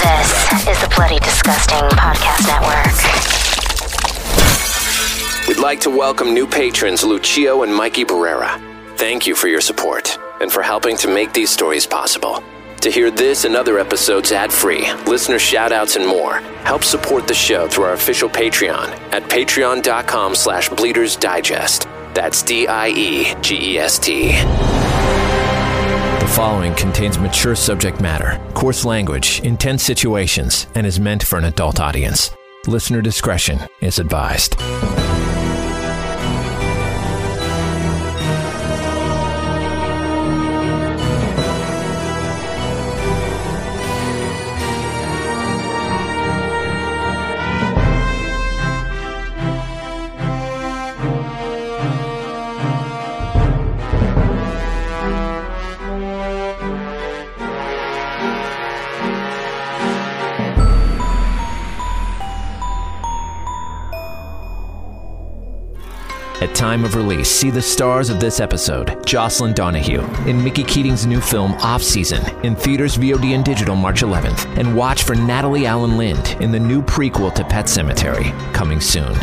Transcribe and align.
This 0.00 0.32
is 0.66 0.80
the 0.80 0.92
Bloody 0.96 1.18
Disgusting 1.18 1.84
Podcast 1.90 2.46
Network. 2.48 2.94
We'd 5.46 5.58
like 5.58 5.80
to 5.80 5.90
welcome 5.90 6.32
new 6.32 6.46
patrons 6.46 7.04
Lucio 7.04 7.62
and 7.64 7.74
Mikey 7.74 8.04
Barrera. 8.06 8.58
Thank 8.96 9.26
you 9.26 9.34
for 9.34 9.48
your 9.48 9.60
support 9.60 10.18
and 10.40 10.50
for 10.50 10.62
helping 10.62 10.96
to 10.98 11.08
make 11.08 11.34
these 11.34 11.50
stories 11.50 11.86
possible. 11.86 12.42
To 12.80 12.90
hear 12.90 13.10
this 13.10 13.44
and 13.44 13.54
other 13.54 13.78
episodes 13.78 14.32
ad-free, 14.32 14.90
listener 15.04 15.36
shoutouts, 15.36 15.96
and 15.96 16.06
more, 16.06 16.36
help 16.64 16.82
support 16.82 17.28
the 17.28 17.34
show 17.34 17.68
through 17.68 17.84
our 17.84 17.92
official 17.92 18.30
Patreon 18.30 18.88
at 19.12 19.24
patreon.com 19.24 20.34
slash 20.34 20.70
bleeders 20.70 21.14
diegest. 21.16 21.84
That's 22.14 22.42
D-I-E-G-E-S-T. 22.42 24.28
The 24.32 24.79
following 26.30 26.74
contains 26.74 27.18
mature 27.18 27.56
subject 27.56 28.00
matter, 28.00 28.40
coarse 28.54 28.84
language, 28.84 29.40
intense 29.40 29.82
situations, 29.82 30.68
and 30.74 30.86
is 30.86 31.00
meant 31.00 31.22
for 31.22 31.38
an 31.38 31.44
adult 31.44 31.80
audience. 31.80 32.30
Listener 32.66 33.02
discretion 33.02 33.58
is 33.80 33.98
advised. 33.98 34.56
Time 66.60 66.84
of 66.84 66.94
release, 66.94 67.30
see 67.30 67.48
the 67.48 67.62
stars 67.62 68.10
of 68.10 68.20
this 68.20 68.38
episode, 68.38 69.06
Jocelin 69.06 69.54
Donahue, 69.54 70.02
in 70.26 70.44
Mickey 70.44 70.62
Keating's 70.62 71.06
new 71.06 71.18
film 71.18 71.54
Off 71.54 71.82
Season, 71.82 72.22
in 72.44 72.54
theaters, 72.54 72.98
VOD, 72.98 73.34
and 73.34 73.42
digital 73.42 73.74
March 73.74 74.02
11th, 74.02 74.44
and 74.58 74.76
watch 74.76 75.04
for 75.04 75.14
Natalie 75.14 75.62
Alyn 75.62 75.96
Lind 75.96 76.36
in 76.42 76.52
the 76.52 76.60
new 76.60 76.82
prequel 76.82 77.34
to 77.34 77.44
Pet 77.44 77.64
Sematary, 77.64 78.30
coming 78.52 78.78
soon. 78.78 79.14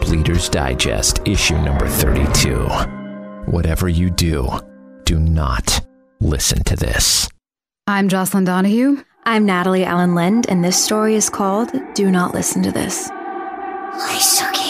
Bleeders 0.00 0.48
Diegest, 0.48 1.30
issue 1.30 1.58
number 1.58 1.86
32. 1.86 2.56
Whatever 3.44 3.90
you 3.90 4.08
do, 4.08 4.48
do 5.04 5.18
not 5.18 5.86
listen 6.20 6.64
to 6.64 6.76
this. 6.76 7.28
I'm 7.88 8.08
Jocelin 8.08 8.44
Donahue. 8.44 9.04
I'm 9.24 9.44
Natalie 9.44 9.84
Alyn 9.84 10.14
Lind, 10.14 10.46
and 10.48 10.64
this 10.64 10.82
story 10.82 11.14
is 11.14 11.28
called 11.28 11.72
Do 11.92 12.10
Not 12.10 12.32
Listen 12.32 12.62
to 12.62 12.72
This. 12.72 13.10
Loisukit, 13.10 14.69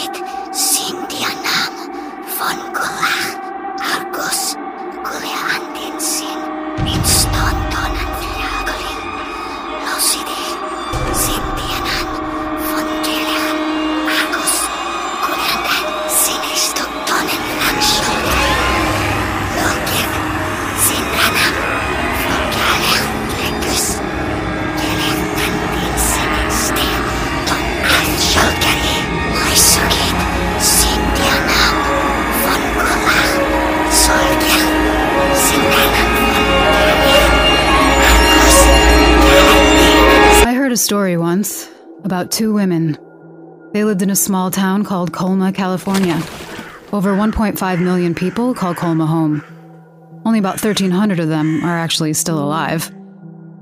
heard 40.71 40.75
a 40.75 40.77
story 40.77 41.17
once 41.17 41.69
about 42.05 42.31
two 42.31 42.53
women. 42.53 42.97
They 43.73 43.83
lived 43.83 44.01
in 44.01 44.09
a 44.09 44.15
small 44.15 44.49
town 44.49 44.85
called 44.85 45.11
Colma, 45.11 45.51
California. 45.51 46.15
Over 46.93 47.13
1.5 47.13 47.83
million 47.83 48.15
people 48.15 48.53
call 48.53 48.73
Colma 48.73 49.05
home. 49.05 49.43
Only 50.25 50.39
about 50.39 50.63
1,300 50.63 51.19
of 51.19 51.27
them 51.27 51.61
are 51.65 51.77
actually 51.77 52.13
still 52.13 52.41
alive. 52.41 52.89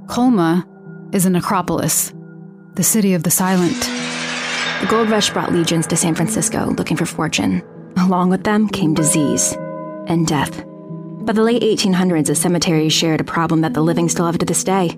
Colma 0.08 0.68
is 1.12 1.26
a 1.26 1.32
necropolis, 1.32 2.14
the 2.76 2.84
city 2.84 3.16
of 3.16 3.24
the 3.24 3.32
silent. 3.32 3.80
The 4.82 4.88
gold 4.88 5.10
rush 5.10 5.32
brought 5.32 5.52
legions 5.52 5.88
to 5.88 5.96
San 5.96 6.14
Francisco 6.14 6.76
looking 6.78 6.96
for 6.96 7.08
fortune. 7.08 7.64
Along 7.98 8.30
with 8.30 8.44
them 8.44 8.70
came 8.70 8.94
disease 8.94 9.54
and 10.06 10.28
death. 10.28 10.64
By 11.26 11.34
the 11.34 11.42
late 11.42 11.64
1800s, 11.64 12.28
the 12.28 12.36
cemetery 12.36 12.90
shared 12.90 13.20
a 13.20 13.24
problem 13.24 13.62
that 13.62 13.74
the 13.74 13.82
living 13.82 14.10
still 14.10 14.28
have 14.28 14.38
to 14.38 14.46
this 14.46 14.64
day 14.64 14.96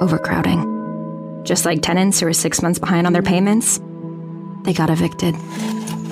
overcrowding. 0.00 0.77
Just 1.48 1.64
like 1.64 1.80
tenants 1.80 2.20
who 2.20 2.26
are 2.26 2.34
six 2.34 2.60
months 2.60 2.78
behind 2.78 3.06
on 3.06 3.14
their 3.14 3.22
mm-hmm. 3.22 3.32
payments, 3.32 3.80
they 4.64 4.74
got 4.74 4.90
evicted. 4.90 5.34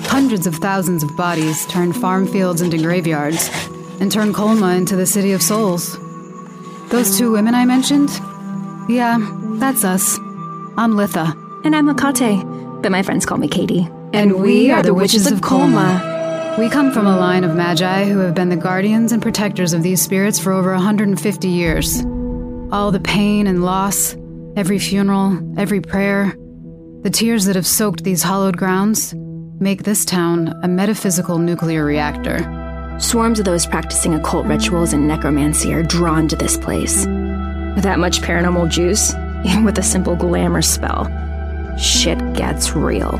Hundreds 0.07 0.47
of 0.47 0.55
thousands 0.55 1.03
of 1.03 1.15
bodies 1.15 1.63
turned 1.67 1.95
farm 1.95 2.25
fields 2.25 2.63
into 2.63 2.79
graveyards 2.79 3.47
and 4.01 4.11
turned 4.11 4.33
Colma 4.33 4.69
into 4.69 4.95
the 4.95 5.05
city 5.05 5.33
of 5.33 5.43
souls. 5.43 5.95
Those 6.89 7.19
two 7.19 7.31
women 7.31 7.53
I 7.53 7.65
mentioned? 7.65 8.09
Yeah, 8.89 9.19
that's 9.59 9.83
us. 9.83 10.17
I'm 10.75 10.93
Litha. 10.93 11.35
And 11.63 11.75
I'm 11.75 11.85
Hecate, 11.85 12.81
but 12.81 12.91
my 12.91 13.03
friends 13.03 13.23
call 13.23 13.37
me 13.37 13.47
Katie. 13.47 13.87
And 14.13 14.41
we 14.41 14.71
are 14.71 14.81
the 14.81 14.95
Witches 14.95 15.31
of 15.31 15.43
Colma. 15.43 16.55
We 16.57 16.67
come 16.67 16.91
from 16.91 17.05
a 17.05 17.15
line 17.15 17.43
of 17.43 17.55
magi 17.55 18.05
who 18.05 18.17
have 18.19 18.33
been 18.33 18.49
the 18.49 18.55
guardians 18.55 19.11
and 19.11 19.21
protectors 19.21 19.73
of 19.73 19.83
these 19.83 20.01
spirits 20.01 20.39
for 20.39 20.51
over 20.51 20.71
150 20.71 21.47
years. 21.47 22.03
All 22.71 22.89
the 22.89 22.99
pain 22.99 23.45
and 23.45 23.63
loss, 23.63 24.16
every 24.57 24.79
funeral, 24.79 25.37
every 25.55 25.79
prayer, 25.79 26.35
the 27.03 27.11
tears 27.11 27.45
that 27.45 27.55
have 27.55 27.67
soaked 27.67 28.03
these 28.03 28.23
hallowed 28.23 28.57
grounds 28.57 29.13
make 29.59 29.83
this 29.83 30.03
town 30.03 30.47
a 30.63 30.67
metaphysical 30.67 31.37
nuclear 31.37 31.85
reactor. 31.85 32.39
Swarms 32.99 33.37
of 33.37 33.45
those 33.45 33.67
practicing 33.67 34.15
occult 34.15 34.47
rituals 34.47 34.93
and 34.93 35.07
necromancy 35.07 35.71
are 35.75 35.83
drawn 35.83 36.27
to 36.27 36.35
this 36.35 36.57
place. 36.57 37.05
With 37.05 37.83
that 37.83 37.99
much 37.99 38.21
paranormal 38.21 38.69
juice, 38.69 39.13
even 39.45 39.63
with 39.63 39.77
a 39.77 39.83
simple 39.83 40.15
glamour 40.15 40.63
spell, 40.63 41.05
shit 41.77 42.17
gets 42.33 42.75
real. 42.75 43.13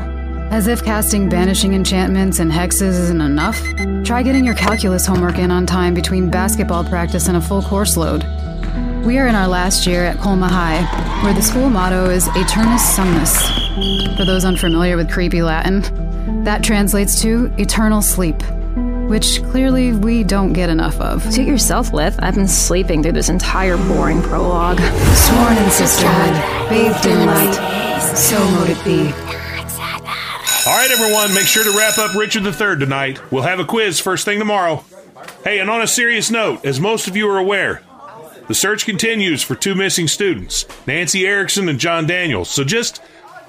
As 0.50 0.66
if 0.66 0.82
casting 0.82 1.28
banishing 1.28 1.72
enchantments 1.72 2.40
and 2.40 2.50
hexes 2.50 2.98
isn't 2.98 3.20
enough, 3.20 3.62
try 4.04 4.24
getting 4.24 4.44
your 4.44 4.56
calculus 4.56 5.06
homework 5.06 5.38
in 5.38 5.52
on 5.52 5.66
time 5.66 5.94
between 5.94 6.30
basketball 6.30 6.82
practice 6.82 7.28
and 7.28 7.36
a 7.36 7.40
full 7.40 7.62
course 7.62 7.96
load. 7.96 8.24
We 9.08 9.16
are 9.16 9.26
in 9.26 9.34
our 9.34 9.48
last 9.48 9.86
year 9.86 10.04
at 10.04 10.18
Colma 10.18 10.48
High, 10.50 10.82
where 11.24 11.32
the 11.32 11.40
school 11.40 11.70
motto 11.70 12.10
is 12.10 12.28
Eternus 12.28 12.80
Somnus. 12.80 14.18
For 14.18 14.26
those 14.26 14.44
unfamiliar 14.44 14.98
with 14.98 15.10
creepy 15.10 15.40
Latin, 15.40 16.44
that 16.44 16.62
translates 16.62 17.18
to 17.22 17.50
eternal 17.56 18.02
sleep, 18.02 18.36
which 19.08 19.42
clearly 19.44 19.92
we 19.92 20.24
don't 20.24 20.52
get 20.52 20.68
enough 20.68 21.00
of. 21.00 21.22
Suit 21.32 21.48
yourself, 21.48 21.94
Lith. 21.94 22.18
I've 22.18 22.34
been 22.34 22.46
sleeping 22.46 23.02
through 23.02 23.12
this 23.12 23.30
entire 23.30 23.78
boring 23.78 24.20
prologue. 24.20 24.78
Sworn 24.78 25.56
in 25.56 25.70
sisterhood, 25.70 26.68
bathed 26.68 27.06
in 27.06 27.24
light, 27.24 27.54
so 28.14 28.38
mote 28.50 28.68
it 28.68 28.84
be. 28.84 29.04
All 30.66 30.76
right, 30.76 30.90
everyone, 30.90 31.32
make 31.32 31.46
sure 31.46 31.64
to 31.64 31.74
wrap 31.78 31.96
up 31.96 32.14
Richard 32.14 32.44
III 32.44 32.78
tonight. 32.78 33.32
We'll 33.32 33.44
have 33.44 33.58
a 33.58 33.64
quiz 33.64 34.00
first 34.00 34.26
thing 34.26 34.38
tomorrow. 34.38 34.84
Hey, 35.44 35.60
and 35.60 35.70
on 35.70 35.80
a 35.80 35.86
serious 35.86 36.30
note, 36.30 36.62
as 36.66 36.78
most 36.78 37.08
of 37.08 37.16
you 37.16 37.26
are 37.30 37.38
aware, 37.38 37.80
the 38.48 38.54
search 38.54 38.84
continues 38.86 39.42
for 39.42 39.54
two 39.54 39.74
missing 39.74 40.08
students, 40.08 40.66
Nancy 40.86 41.26
Erickson 41.26 41.68
and 41.68 41.78
John 41.78 42.06
Daniels. 42.06 42.48
So 42.50 42.64
just 42.64 43.00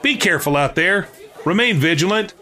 be 0.02 0.16
careful 0.18 0.56
out 0.56 0.76
there, 0.76 1.08
remain 1.46 1.78
vigilant, 1.78 2.34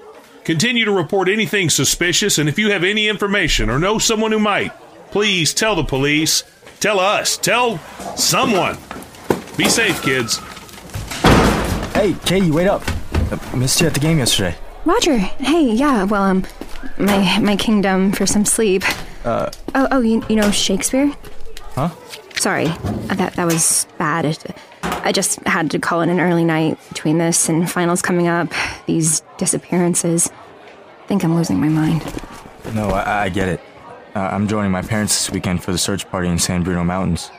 continue 0.44 0.86
to 0.86 0.92
report 0.92 1.30
anything 1.30 1.70
suspicious, 1.70 2.38
and 2.38 2.50
if 2.50 2.58
you 2.60 2.72
have 2.72 2.84
any 2.84 3.08
information 3.08 3.70
or 3.70 3.80
know 3.80 3.98
someone 4.00 4.32
who 4.32 4.40
might, 4.40 4.72
please 5.12 5.54
tell 5.54 5.76
the 5.76 5.84
police, 5.84 6.44
tell 6.80 7.00
us, 7.00 7.38
tell 7.38 7.78
someone. 8.16 8.78
Be 9.58 9.70
safe, 9.70 10.02
kids. 10.04 10.38
Hey, 11.94 12.16
Katie, 12.26 12.52
wait 12.52 12.68
up. 12.68 12.84
I 13.32 13.56
missed 13.56 13.82
you 13.82 13.88
at 13.88 13.94
the 13.94 14.00
game 14.00 14.20
yesterday. 14.20 14.56
Roger, 14.86 15.18
hey, 15.18 15.64
yeah, 15.72 16.04
well, 16.04 16.22
um, 16.24 16.46
my 16.98 17.40
my 17.40 17.56
kingdom 17.56 18.12
for 18.12 18.26
some 18.26 18.46
sleep. 18.46 18.84
Uh, 19.26 19.50
Oh, 19.76 19.88
oh, 19.92 20.00
you, 20.02 20.24
you 20.30 20.36
know 20.36 20.50
Shakespeare? 20.52 21.12
huh? 21.76 21.90
Sorry, 22.40 22.68
that 23.08 23.34
that 23.34 23.46
was 23.46 23.88
bad. 23.98 24.38
I 24.84 25.12
just 25.12 25.40
had 25.46 25.72
to 25.72 25.80
call 25.80 26.02
it 26.02 26.10
an 26.10 26.20
early 26.20 26.46
night 26.46 26.78
between 26.90 27.18
this 27.18 27.50
and 27.50 27.70
finals 27.70 28.02
coming 28.02 28.28
up. 28.28 28.52
These 28.86 29.22
disappearances. 29.38 30.30
I 30.30 31.08
think 31.08 31.24
I'm 31.24 31.36
losing 31.36 31.60
my 31.60 31.70
mind. 31.70 32.04
No, 32.74 32.90
I, 32.90 33.24
I 33.24 33.30
get 33.30 33.48
it. 33.48 33.62
Uh, 34.16 34.20
I'm 34.20 34.48
joining 34.48 34.72
my 34.72 34.82
parents 34.82 35.14
this 35.16 35.32
weekend 35.34 35.64
for 35.64 35.72
the 35.72 35.78
search 35.78 36.10
party 36.10 36.28
in 36.28 36.40
San 36.40 36.64
Bruno 36.64 36.84
Mountains. 36.84 37.32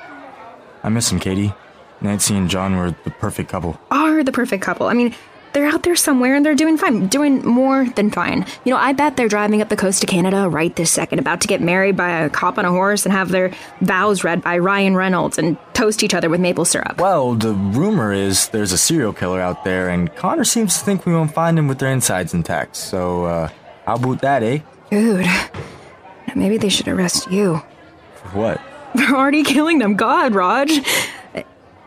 I 0.82 0.88
miss 0.88 1.10
them, 1.10 1.20
Katie. 1.20 1.52
Nancy 2.00 2.36
and 2.36 2.48
John 2.48 2.76
were 2.76 2.94
the 3.04 3.10
perfect 3.10 3.50
couple. 3.50 3.78
Are 3.90 4.22
the 4.22 4.32
perfect 4.32 4.62
couple. 4.62 4.86
I 4.86 4.94
mean, 4.94 5.14
they're 5.58 5.66
out 5.66 5.82
there 5.82 5.96
somewhere 5.96 6.36
and 6.36 6.46
they're 6.46 6.54
doing 6.54 6.78
fine, 6.78 7.08
doing 7.08 7.44
more 7.44 7.84
than 7.96 8.10
fine. 8.12 8.46
You 8.64 8.72
know, 8.72 8.78
I 8.78 8.92
bet 8.92 9.16
they're 9.16 9.28
driving 9.28 9.60
up 9.60 9.68
the 9.68 9.76
coast 9.76 10.04
of 10.04 10.08
Canada 10.08 10.48
right 10.48 10.74
this 10.76 10.92
second, 10.92 11.18
about 11.18 11.40
to 11.40 11.48
get 11.48 11.60
married 11.60 11.96
by 11.96 12.10
a 12.10 12.30
cop 12.30 12.58
on 12.58 12.64
a 12.64 12.70
horse 12.70 13.04
and 13.04 13.12
have 13.12 13.30
their 13.30 13.52
vows 13.80 14.22
read 14.22 14.40
by 14.40 14.58
Ryan 14.58 14.94
Reynolds 14.94 15.36
and 15.36 15.56
toast 15.74 16.04
each 16.04 16.14
other 16.14 16.30
with 16.30 16.40
maple 16.40 16.64
syrup. 16.64 17.00
Well, 17.00 17.34
the 17.34 17.54
rumor 17.54 18.12
is 18.12 18.48
there's 18.50 18.70
a 18.70 18.78
serial 18.78 19.12
killer 19.12 19.40
out 19.40 19.64
there, 19.64 19.88
and 19.88 20.14
Connor 20.14 20.44
seems 20.44 20.78
to 20.78 20.84
think 20.84 21.04
we 21.04 21.12
won't 21.12 21.34
find 21.34 21.58
him 21.58 21.66
with 21.66 21.80
their 21.80 21.90
insides 21.90 22.32
intact. 22.32 22.76
So, 22.76 23.24
uh, 23.24 23.48
how 23.84 23.96
about 23.96 24.20
that, 24.20 24.44
eh? 24.44 24.60
Dude, 24.92 25.26
maybe 26.36 26.56
they 26.56 26.68
should 26.68 26.86
arrest 26.86 27.32
you. 27.32 27.62
For 28.14 28.28
what? 28.28 28.60
They're 28.94 29.14
already 29.14 29.42
killing 29.42 29.80
them. 29.80 29.96
God, 29.96 30.34
Raj. 30.34 30.70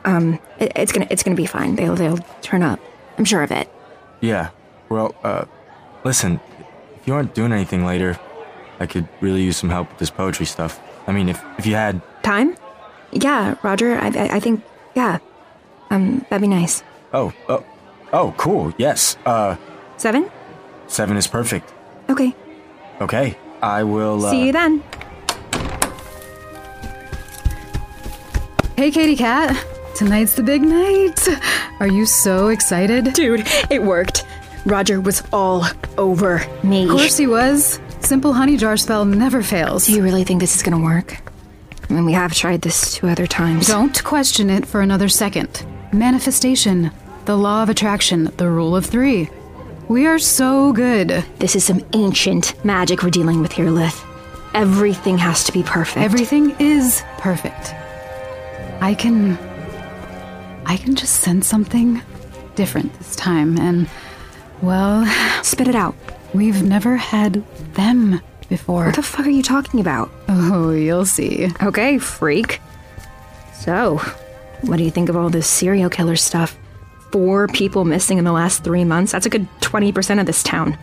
Um, 0.03 0.39
it, 0.59 0.73
it's 0.75 0.91
gonna 0.91 1.07
it's 1.09 1.23
gonna 1.23 1.35
be 1.35 1.45
fine. 1.45 1.75
They'll 1.75 1.95
they'll 1.95 2.17
turn 2.41 2.63
up. 2.63 2.79
I'm 3.21 3.25
sure 3.25 3.43
of 3.43 3.51
it. 3.51 3.69
Yeah. 4.19 4.49
Well, 4.89 5.13
uh, 5.23 5.45
listen, 6.03 6.39
if 6.95 7.05
you 7.05 7.13
aren't 7.13 7.35
doing 7.35 7.51
anything 7.51 7.85
later, 7.85 8.19
I 8.79 8.87
could 8.87 9.07
really 9.19 9.43
use 9.43 9.57
some 9.57 9.69
help 9.69 9.89
with 9.89 9.99
this 9.99 10.09
poetry 10.09 10.47
stuff. 10.47 10.79
I 11.05 11.11
mean, 11.11 11.29
if 11.29 11.39
if 11.59 11.67
you 11.67 11.75
had. 11.75 12.01
Time? 12.23 12.57
Yeah, 13.11 13.57
Roger. 13.61 13.93
I 13.93 14.07
I, 14.07 14.37
I 14.37 14.39
think 14.39 14.63
yeah. 14.95 15.19
Um, 15.91 16.25
that'd 16.31 16.41
be 16.41 16.47
nice. 16.47 16.81
Oh, 17.13 17.31
oh, 17.47 17.63
oh, 18.11 18.33
cool. 18.37 18.73
Yes. 18.79 19.17
Uh, 19.23 19.55
Seven? 19.97 20.27
seven 20.87 21.15
is 21.15 21.27
perfect. 21.27 21.71
Okay. 22.09 22.33
Okay. 23.01 23.37
I 23.61 23.83
will. 23.83 24.25
Uh, 24.25 24.31
See 24.31 24.47
you 24.47 24.51
then. 24.51 24.81
Hey, 28.75 28.89
Katie 28.89 29.15
Cat. 29.15 29.63
Tonight's 29.93 30.33
the 30.33 30.41
big 30.41 30.63
night. 30.63 31.19
Are 31.81 31.87
you 31.87 32.05
so 32.05 32.49
excited? 32.49 33.11
Dude, 33.13 33.47
it 33.71 33.81
worked. 33.81 34.23
Roger 34.67 35.01
was 35.01 35.23
all 35.33 35.65
over 35.97 36.45
me. 36.61 36.83
Of 36.83 36.91
course 36.91 37.17
he 37.17 37.25
was. 37.25 37.79
Simple 38.01 38.33
honey 38.33 38.55
jar 38.55 38.77
spell 38.77 39.03
never 39.03 39.41
fails. 39.41 39.87
Do 39.87 39.93
you 39.95 40.03
really 40.03 40.23
think 40.23 40.41
this 40.41 40.55
is 40.55 40.61
gonna 40.61 40.79
work? 40.79 41.17
I 41.89 41.93
mean, 41.93 42.05
we 42.05 42.11
have 42.11 42.35
tried 42.35 42.61
this 42.61 42.93
two 42.93 43.07
other 43.07 43.25
times. 43.25 43.65
Don't 43.65 44.03
question 44.03 44.51
it 44.51 44.67
for 44.67 44.81
another 44.81 45.09
second. 45.09 45.65
Manifestation, 45.91 46.91
the 47.25 47.35
law 47.35 47.63
of 47.63 47.69
attraction, 47.69 48.25
the 48.37 48.47
rule 48.47 48.75
of 48.75 48.85
three. 48.85 49.27
We 49.87 50.05
are 50.05 50.19
so 50.19 50.73
good. 50.73 51.25
This 51.39 51.55
is 51.55 51.63
some 51.65 51.83
ancient 51.93 52.63
magic 52.63 53.01
we're 53.01 53.09
dealing 53.09 53.41
with 53.41 53.53
here, 53.53 53.71
Lith. 53.71 54.05
Everything 54.53 55.17
has 55.17 55.43
to 55.45 55.51
be 55.51 55.63
perfect. 55.63 56.05
Everything 56.05 56.55
is 56.59 57.03
perfect. 57.17 57.73
I 58.81 58.93
can. 58.93 59.39
I 60.71 60.77
can 60.77 60.95
just 60.95 61.15
sense 61.15 61.47
something 61.47 62.01
different 62.55 62.93
this 62.97 63.13
time, 63.17 63.57
and. 63.59 63.89
Well, 64.61 65.05
Spit 65.43 65.67
it 65.67 65.75
out. 65.75 65.95
we've 66.33 66.63
never 66.63 66.95
had 66.95 67.43
them 67.73 68.21
before. 68.47 68.85
What 68.85 68.95
the 68.95 69.03
fuck 69.03 69.25
are 69.25 69.29
you 69.29 69.43
talking 69.43 69.81
about? 69.81 70.09
Oh, 70.29 70.71
you'll 70.71 71.05
see. 71.05 71.49
Okay, 71.61 71.97
freak. 71.97 72.61
So, 73.53 73.97
what 74.61 74.77
do 74.77 74.83
you 74.85 74.91
think 74.91 75.09
of 75.09 75.17
all 75.17 75.29
this 75.29 75.45
serial 75.45 75.89
killer 75.89 76.15
stuff? 76.15 76.57
Four 77.11 77.49
people 77.49 77.83
missing 77.83 78.17
in 78.17 78.23
the 78.23 78.31
last 78.31 78.63
three 78.63 78.85
months? 78.85 79.11
That's 79.11 79.25
a 79.25 79.29
good 79.29 79.47
20% 79.59 80.21
of 80.21 80.25
this 80.25 80.41
town. 80.41 80.77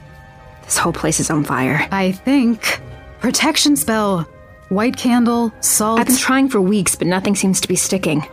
This 0.65 0.77
whole 0.77 0.93
place 0.93 1.19
is 1.19 1.31
on 1.31 1.45
fire. 1.45 1.89
I 1.91 2.13
think. 2.13 2.79
Protection 3.21 3.75
spell. 3.75 4.29
White 4.69 4.99
candle, 4.99 5.51
salt. 5.61 5.99
I've 6.01 6.09
been 6.09 6.17
trying 6.17 6.51
for 6.51 6.61
weeks, 6.61 6.95
but 6.95 7.07
nothing 7.07 7.35
seems 7.35 7.59
to 7.63 7.69
be 7.69 7.77
sticking. 7.77 8.27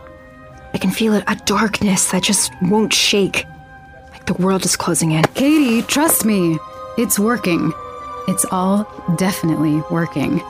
I 0.74 0.78
can 0.78 0.90
feel 0.90 1.14
it 1.14 1.24
a 1.26 1.36
darkness 1.36 2.10
that 2.10 2.22
just 2.22 2.52
won't 2.62 2.92
shake. 2.92 3.46
Like 4.12 4.26
the 4.26 4.34
world 4.34 4.64
is 4.64 4.76
closing 4.76 5.12
in. 5.12 5.24
Katie, 5.34 5.82
trust 5.82 6.24
me. 6.24 6.58
It's 6.98 7.18
working. 7.18 7.72
It's 8.28 8.44
all 8.50 8.86
definitely 9.16 9.82
working. 9.90 10.42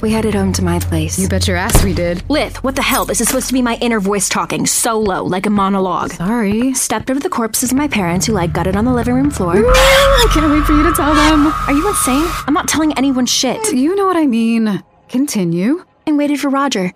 We 0.00 0.10
headed 0.10 0.34
home 0.34 0.52
to 0.54 0.64
my 0.64 0.80
place. 0.80 1.16
You 1.16 1.28
bet 1.28 1.46
your 1.46 1.56
ass 1.56 1.84
we 1.84 1.94
did. 1.94 2.28
Lith, 2.28 2.64
what 2.64 2.74
the 2.74 2.82
hell? 2.82 3.04
This 3.04 3.20
is 3.20 3.28
supposed 3.28 3.46
to 3.46 3.52
be 3.52 3.62
my 3.62 3.76
inner 3.80 4.00
voice 4.00 4.28
talking, 4.28 4.66
solo, 4.66 5.22
like 5.22 5.46
a 5.46 5.50
monologue. 5.50 6.10
Sorry. 6.14 6.74
Stepped 6.74 7.08
over 7.08 7.20
the 7.20 7.28
corpses 7.28 7.70
of 7.70 7.78
my 7.78 7.86
parents 7.86 8.26
who 8.26 8.32
like 8.32 8.52
gutted 8.52 8.74
on 8.74 8.84
the 8.84 8.92
living 8.92 9.14
room 9.14 9.30
floor. 9.30 9.52
I 9.54 10.26
can't 10.32 10.50
wait 10.50 10.64
for 10.64 10.72
you 10.72 10.82
to 10.82 10.92
tell 10.92 11.14
them. 11.14 11.46
Are 11.46 11.72
you 11.72 11.86
insane? 11.88 12.26
I'm 12.48 12.54
not 12.54 12.66
telling 12.68 12.92
anyone 12.98 13.26
shit. 13.26 13.72
You 13.72 13.94
know 13.94 14.06
what 14.06 14.16
I 14.16 14.26
mean. 14.26 14.82
Continue. 15.08 15.84
And 16.06 16.18
waited 16.18 16.40
for 16.40 16.48
Roger. 16.48 16.92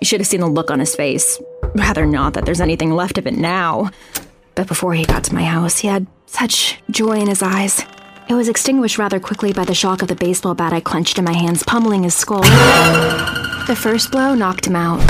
You 0.00 0.04
should 0.04 0.20
have 0.20 0.26
seen 0.26 0.40
the 0.40 0.46
look 0.46 0.70
on 0.70 0.80
his 0.80 0.94
face. 0.94 1.40
Rather 1.74 2.06
not 2.06 2.34
that 2.34 2.44
there's 2.44 2.60
anything 2.60 2.90
left 2.90 3.18
of 3.18 3.26
it 3.26 3.34
now. 3.34 3.90
But 4.54 4.68
before 4.68 4.94
he 4.94 5.04
got 5.04 5.24
to 5.24 5.34
my 5.34 5.44
house, 5.44 5.78
he 5.78 5.88
had 5.88 6.06
such 6.26 6.78
joy 6.90 7.18
in 7.18 7.28
his 7.28 7.42
eyes. 7.42 7.84
It 8.28 8.34
was 8.34 8.48
extinguished 8.48 8.98
rather 8.98 9.20
quickly 9.20 9.52
by 9.52 9.64
the 9.64 9.74
shock 9.74 10.02
of 10.02 10.08
the 10.08 10.14
baseball 10.14 10.54
bat 10.54 10.72
I 10.72 10.80
clenched 10.80 11.18
in 11.18 11.24
my 11.24 11.34
hands, 11.34 11.62
pummeling 11.62 12.04
his 12.04 12.14
skull. 12.14 12.42
The 12.42 13.78
first 13.78 14.12
blow 14.12 14.34
knocked 14.34 14.66
him 14.66 14.76
out. 14.76 15.00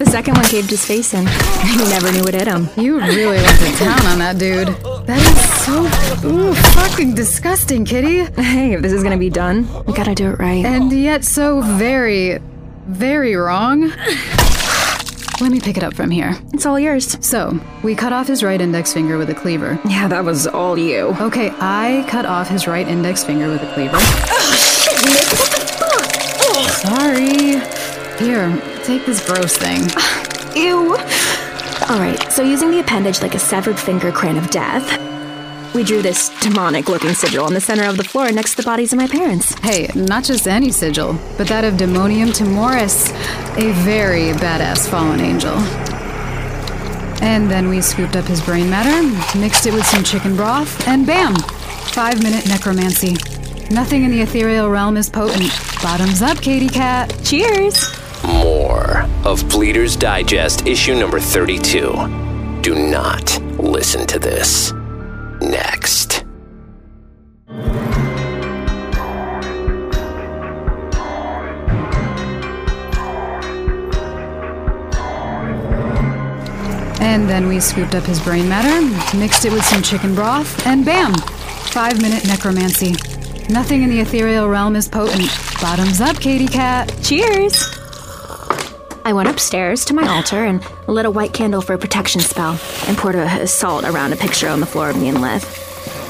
The 0.00 0.06
second 0.06 0.34
one 0.34 0.44
caved 0.46 0.70
his 0.70 0.84
face 0.84 1.12
in. 1.12 1.26
He 1.60 1.76
never 1.90 2.10
knew 2.10 2.22
what 2.22 2.32
hit 2.32 2.48
him. 2.48 2.68
You 2.74 2.98
really 3.00 3.36
went 3.36 3.58
to 3.60 3.84
town 3.84 4.06
on 4.06 4.18
that 4.18 4.38
dude. 4.38 4.68
That 5.06 5.20
is 5.20 6.22
so 6.22 6.26
ooh, 6.26 6.54
fucking 6.54 7.14
disgusting, 7.14 7.84
Kitty. 7.84 8.24
Hey, 8.40 8.72
if 8.72 8.80
this 8.80 8.94
is 8.94 9.02
gonna 9.02 9.18
be 9.18 9.28
done, 9.28 9.68
we 9.84 9.92
gotta 9.92 10.14
do 10.14 10.30
it 10.30 10.38
right. 10.38 10.64
And 10.64 10.90
yet 10.90 11.22
so 11.22 11.60
very, 11.60 12.38
very 12.86 13.36
wrong. 13.36 13.90
Let 15.40 15.52
me 15.52 15.60
pick 15.60 15.76
it 15.76 15.84
up 15.84 15.92
from 15.94 16.10
here. 16.10 16.34
It's 16.54 16.64
all 16.64 16.80
yours. 16.80 17.18
So, 17.24 17.60
we 17.82 17.94
cut 17.94 18.14
off 18.14 18.26
his 18.26 18.42
right 18.42 18.60
index 18.60 18.94
finger 18.94 19.18
with 19.18 19.28
a 19.28 19.34
cleaver. 19.34 19.78
Yeah, 19.86 20.08
that 20.08 20.24
was 20.24 20.46
all 20.46 20.78
you. 20.78 21.14
Okay, 21.20 21.50
I 21.60 22.06
cut 22.08 22.24
off 22.24 22.48
his 22.48 22.66
right 22.66 22.88
index 22.88 23.22
finger 23.22 23.48
with 23.48 23.62
a 23.62 23.72
cleaver. 23.74 23.96
Oh, 23.96 24.54
shit, 24.56 24.96
Nick, 25.04 25.28
what 25.38 25.50
the 25.52 25.60
fuck? 25.76 26.08
Oh. 26.56 26.66
Sorry. 26.88 27.60
Here, 28.18 28.50
take 28.90 29.06
this 29.06 29.24
gross 29.24 29.56
thing. 29.56 29.82
Ew. 30.56 30.96
Alright, 31.88 32.32
so 32.32 32.42
using 32.42 32.72
the 32.72 32.80
appendage 32.80 33.22
like 33.22 33.36
a 33.36 33.38
severed 33.38 33.78
finger 33.78 34.10
crane 34.10 34.36
of 34.36 34.50
death, 34.50 34.84
we 35.76 35.84
drew 35.84 36.02
this 36.02 36.28
demonic 36.40 36.88
looking 36.88 37.14
sigil 37.14 37.44
on 37.44 37.54
the 37.54 37.60
center 37.60 37.84
of 37.84 37.96
the 37.96 38.02
floor 38.02 38.32
next 38.32 38.52
to 38.52 38.56
the 38.56 38.62
bodies 38.64 38.92
of 38.92 38.98
my 38.98 39.06
parents. 39.06 39.54
Hey, 39.60 39.88
not 39.94 40.24
just 40.24 40.48
any 40.48 40.72
sigil, 40.72 41.16
but 41.38 41.46
that 41.46 41.62
of 41.62 41.74
Demonium 41.74 42.32
Timoris, 42.32 43.10
a 43.56 43.70
very 43.84 44.32
badass 44.40 44.90
fallen 44.90 45.20
angel. 45.20 45.54
And 47.22 47.48
then 47.48 47.68
we 47.68 47.80
scooped 47.82 48.16
up 48.16 48.24
his 48.24 48.40
brain 48.40 48.68
matter, 48.68 49.06
mixed 49.38 49.66
it 49.66 49.72
with 49.72 49.86
some 49.86 50.02
chicken 50.02 50.34
broth, 50.34 50.88
and 50.88 51.06
bam! 51.06 51.36
Five 51.92 52.24
minute 52.24 52.48
necromancy. 52.48 53.12
Nothing 53.72 54.02
in 54.02 54.10
the 54.10 54.22
ethereal 54.22 54.68
realm 54.68 54.96
is 54.96 55.08
potent. 55.08 55.52
Bottoms 55.80 56.22
up, 56.22 56.38
Katie 56.38 56.68
Cat. 56.68 57.16
Cheers! 57.22 57.99
More 58.24 59.06
of 59.24 59.48
Bleeders 59.48 59.96
Diegest, 59.96 60.66
issue 60.66 60.94
number 60.94 61.20
32. 61.20 62.60
Do 62.62 62.74
not 62.74 63.40
listen 63.58 64.06
to 64.06 64.18
this. 64.18 64.72
Next. 65.40 66.24
And 77.00 77.28
then 77.28 77.48
we 77.48 77.60
scooped 77.60 77.94
up 77.94 78.04
his 78.04 78.20
brain 78.20 78.48
matter, 78.48 78.86
mixed 79.16 79.44
it 79.44 79.52
with 79.52 79.64
some 79.64 79.82
chicken 79.82 80.14
broth, 80.14 80.66
and 80.66 80.84
bam! 80.84 81.14
Five 81.14 82.00
minute 82.00 82.26
necromancy. 82.26 82.92
Nothing 83.48 83.82
in 83.82 83.90
the 83.90 84.00
ethereal 84.00 84.48
realm 84.48 84.76
is 84.76 84.88
potent. 84.88 85.28
Bottoms 85.60 86.00
up, 86.00 86.20
Katie 86.20 86.46
Cat. 86.46 86.94
Cheers! 87.02 87.79
I 89.04 89.12
went 89.12 89.28
upstairs 89.28 89.84
to 89.86 89.94
my 89.94 90.06
altar 90.06 90.44
and 90.44 90.64
lit 90.86 91.06
a 91.06 91.10
white 91.10 91.32
candle 91.32 91.62
for 91.62 91.74
a 91.74 91.78
protection 91.78 92.20
spell 92.20 92.58
and 92.86 92.96
poured 92.96 93.14
a, 93.14 93.42
a 93.42 93.46
salt 93.46 93.84
around 93.84 94.12
a 94.12 94.16
picture 94.16 94.48
on 94.48 94.60
the 94.60 94.66
floor 94.66 94.90
of 94.90 94.96
me 94.96 95.08
and 95.08 95.20
Liv. 95.20 95.42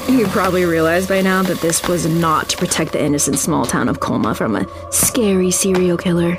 You 0.09 0.27
probably 0.27 0.65
realize 0.65 1.07
by 1.07 1.21
now 1.21 1.41
that 1.43 1.59
this 1.59 1.87
was 1.87 2.05
not 2.05 2.49
to 2.49 2.57
protect 2.57 2.91
the 2.91 3.01
innocent 3.03 3.39
small 3.39 3.65
town 3.65 3.87
of 3.87 3.99
Colma 3.99 4.35
from 4.35 4.55
a 4.55 4.91
scary 4.91 5.51
serial 5.51 5.97
killer, 5.97 6.35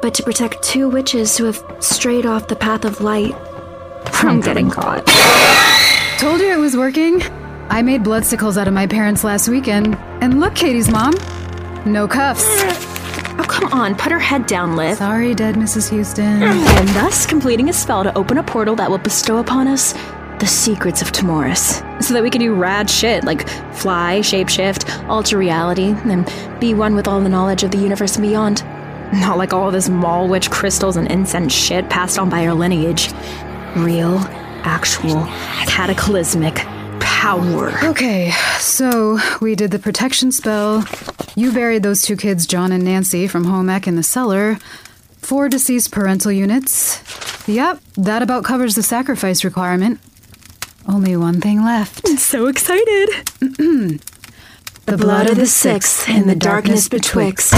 but 0.00 0.14
to 0.14 0.22
protect 0.22 0.62
two 0.62 0.88
witches 0.88 1.36
who 1.36 1.44
have 1.44 1.64
strayed 1.80 2.24
off 2.26 2.46
the 2.46 2.56
path 2.56 2.84
of 2.84 3.00
light 3.00 3.34
from 4.12 4.40
getting 4.40 4.70
caught. 4.70 5.04
Told 6.18 6.40
you 6.40 6.52
it 6.52 6.58
was 6.58 6.76
working. 6.76 7.22
I 7.68 7.82
made 7.82 8.04
bloodsickles 8.04 8.56
out 8.56 8.68
of 8.68 8.74
my 8.74 8.86
parents 8.86 9.24
last 9.24 9.48
weekend. 9.48 9.96
And 10.22 10.40
look, 10.40 10.54
Katie's 10.54 10.88
mom. 10.88 11.14
No 11.84 12.06
cuffs. 12.06 12.95
Come 13.56 13.72
on, 13.72 13.94
put 13.94 14.12
her 14.12 14.18
head 14.18 14.46
down, 14.46 14.76
Liv. 14.76 14.98
Sorry, 14.98 15.34
dead 15.34 15.54
Mrs. 15.54 15.88
Houston. 15.90 16.42
And 16.42 16.88
thus 16.90 17.24
completing 17.24 17.70
a 17.70 17.72
spell 17.72 18.04
to 18.04 18.16
open 18.16 18.36
a 18.36 18.42
portal 18.42 18.76
that 18.76 18.90
will 18.90 18.98
bestow 18.98 19.38
upon 19.38 19.66
us 19.66 19.94
the 20.40 20.46
secrets 20.46 21.00
of 21.00 21.10
Timoris. 21.10 21.82
So 22.02 22.12
that 22.12 22.22
we 22.22 22.28
can 22.28 22.42
do 22.42 22.52
rad 22.54 22.90
shit 22.90 23.24
like 23.24 23.48
fly, 23.72 24.20
shapeshift, 24.20 25.08
alter 25.08 25.38
reality, 25.38 25.94
and 26.04 26.30
be 26.60 26.74
one 26.74 26.94
with 26.94 27.08
all 27.08 27.20
the 27.22 27.30
knowledge 27.30 27.62
of 27.62 27.70
the 27.70 27.78
universe 27.78 28.16
and 28.16 28.26
beyond. 28.26 28.62
Not 29.14 29.38
like 29.38 29.54
all 29.54 29.70
this 29.70 29.88
mall 29.88 30.28
witch 30.28 30.50
crystals 30.50 30.96
and 30.96 31.10
incense 31.10 31.54
shit 31.54 31.88
passed 31.88 32.18
on 32.18 32.28
by 32.28 32.46
our 32.46 32.52
lineage. 32.54 33.10
Real, 33.74 34.18
actual, 34.64 35.24
cataclysmic 35.66 36.56
power. 37.00 37.72
Okay, 37.84 38.32
so 38.58 39.18
we 39.40 39.54
did 39.54 39.70
the 39.70 39.78
protection 39.78 40.30
spell. 40.30 40.84
You 41.38 41.52
buried 41.52 41.82
those 41.82 42.00
two 42.00 42.16
kids, 42.16 42.46
John 42.46 42.72
and 42.72 42.82
Nancy, 42.82 43.28
from 43.28 43.44
home 43.44 43.68
ec 43.68 43.86
in 43.86 43.94
the 43.94 44.02
cellar. 44.02 44.54
Four 45.18 45.50
deceased 45.50 45.92
parental 45.92 46.32
units. 46.32 46.98
Yep, 47.46 47.80
that 47.98 48.22
about 48.22 48.42
covers 48.42 48.74
the 48.74 48.82
sacrifice 48.82 49.44
requirement. 49.44 50.00
Only 50.88 51.14
one 51.14 51.42
thing 51.42 51.62
left. 51.62 52.00
I'm 52.08 52.16
So 52.16 52.46
excited. 52.46 53.08
the 53.40 54.00
blood 54.96 55.28
of 55.28 55.36
the 55.36 55.46
sixth 55.46 56.08
in 56.08 56.26
the 56.26 56.34
darkness 56.34 56.88
betwixt. 56.88 57.52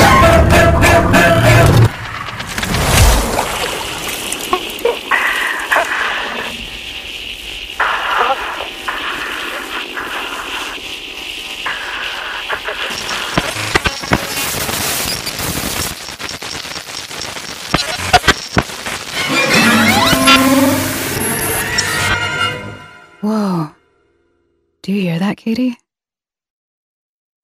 Do 24.89 24.95
you 24.95 25.03
hear 25.03 25.19
that, 25.19 25.37
Katie? 25.37 25.77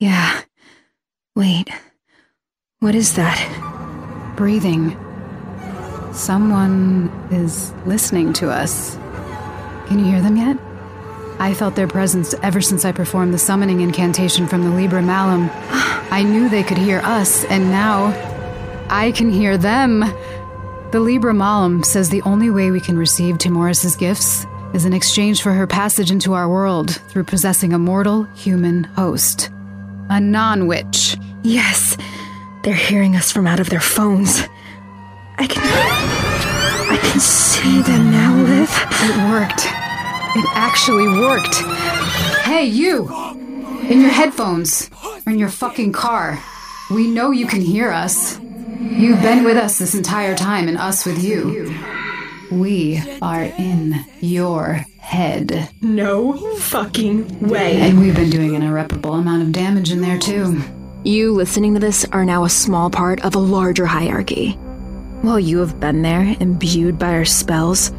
Yeah. 0.00 0.40
Wait. 1.36 1.68
What 2.78 2.94
is 2.94 3.16
that? 3.16 4.34
Breathing. 4.34 4.96
Someone 6.14 7.10
is 7.30 7.70
listening 7.84 8.32
to 8.32 8.48
us. 8.48 8.96
Can 9.88 9.98
you 9.98 10.06
hear 10.06 10.22
them 10.22 10.38
yet? 10.38 10.56
I 11.38 11.52
felt 11.52 11.76
their 11.76 11.86
presence 11.86 12.32
ever 12.42 12.62
since 12.62 12.86
I 12.86 12.92
performed 12.92 13.34
the 13.34 13.38
summoning 13.38 13.82
incantation 13.82 14.48
from 14.48 14.64
the 14.64 14.70
Libra 14.70 15.02
Malum. 15.02 15.50
I 16.10 16.22
knew 16.22 16.48
they 16.48 16.62
could 16.62 16.78
hear 16.78 17.00
us, 17.00 17.44
and 17.44 17.70
now 17.70 18.06
I 18.88 19.12
can 19.12 19.30
hear 19.30 19.58
them. 19.58 20.00
The 20.92 21.00
Libra 21.00 21.34
Malum 21.34 21.82
says 21.82 22.08
the 22.08 22.22
only 22.22 22.48
way 22.48 22.70
we 22.70 22.80
can 22.80 22.96
receive 22.96 23.36
Timoris's 23.36 23.96
gifts 23.96 24.46
is 24.74 24.84
in 24.84 24.92
exchange 24.92 25.40
for 25.40 25.52
her 25.52 25.66
passage 25.66 26.10
into 26.10 26.34
our 26.34 26.48
world 26.48 27.00
through 27.08 27.24
possessing 27.24 27.72
a 27.72 27.78
mortal 27.78 28.24
human 28.34 28.84
host. 28.84 29.50
A 30.10 30.20
non 30.20 30.66
witch. 30.66 31.16
Yes. 31.42 31.96
They're 32.64 32.74
hearing 32.74 33.14
us 33.14 33.30
from 33.30 33.46
out 33.46 33.60
of 33.60 33.70
their 33.70 33.80
phones. 33.80 34.40
I 35.38 35.46
can. 35.46 35.62
I 35.62 36.98
can 37.00 37.20
see 37.20 37.82
them 37.82 38.10
now, 38.10 38.34
Liv. 38.36 38.70
It 38.70 39.30
worked. 39.30 39.64
It 40.36 40.44
actually 40.56 41.06
worked. 41.06 41.54
Hey, 42.44 42.64
you! 42.64 43.08
In 43.88 44.00
your 44.00 44.10
headphones, 44.10 44.90
or 45.04 45.32
in 45.32 45.38
your 45.38 45.50
fucking 45.50 45.92
car. 45.92 46.42
We 46.90 47.10
know 47.10 47.30
you 47.30 47.46
can 47.46 47.60
hear 47.60 47.90
us. 47.90 48.38
You've 48.40 49.22
been 49.22 49.44
with 49.44 49.56
us 49.56 49.78
this 49.78 49.94
entire 49.94 50.34
time, 50.34 50.68
and 50.68 50.78
us 50.78 51.06
with 51.06 51.22
you. 51.22 51.72
We 52.54 53.02
are 53.20 53.42
in 53.42 54.04
your 54.20 54.84
head. 54.98 55.68
No 55.82 56.34
fucking 56.58 57.48
way. 57.48 57.80
And 57.80 57.98
we've 57.98 58.14
been 58.14 58.30
doing 58.30 58.54
an 58.54 58.62
irreparable 58.62 59.14
amount 59.14 59.42
of 59.42 59.50
damage 59.50 59.90
in 59.90 60.00
there, 60.00 60.18
too. 60.18 60.62
You 61.02 61.34
listening 61.34 61.74
to 61.74 61.80
this 61.80 62.06
are 62.12 62.24
now 62.24 62.44
a 62.44 62.48
small 62.48 62.90
part 62.90 63.24
of 63.24 63.34
a 63.34 63.40
larger 63.40 63.86
hierarchy. 63.86 64.52
While 65.22 65.40
you 65.40 65.58
have 65.58 65.80
been 65.80 66.02
there, 66.02 66.36
imbued 66.38 66.96
by 66.96 67.14
our 67.14 67.24
spells, 67.24 67.90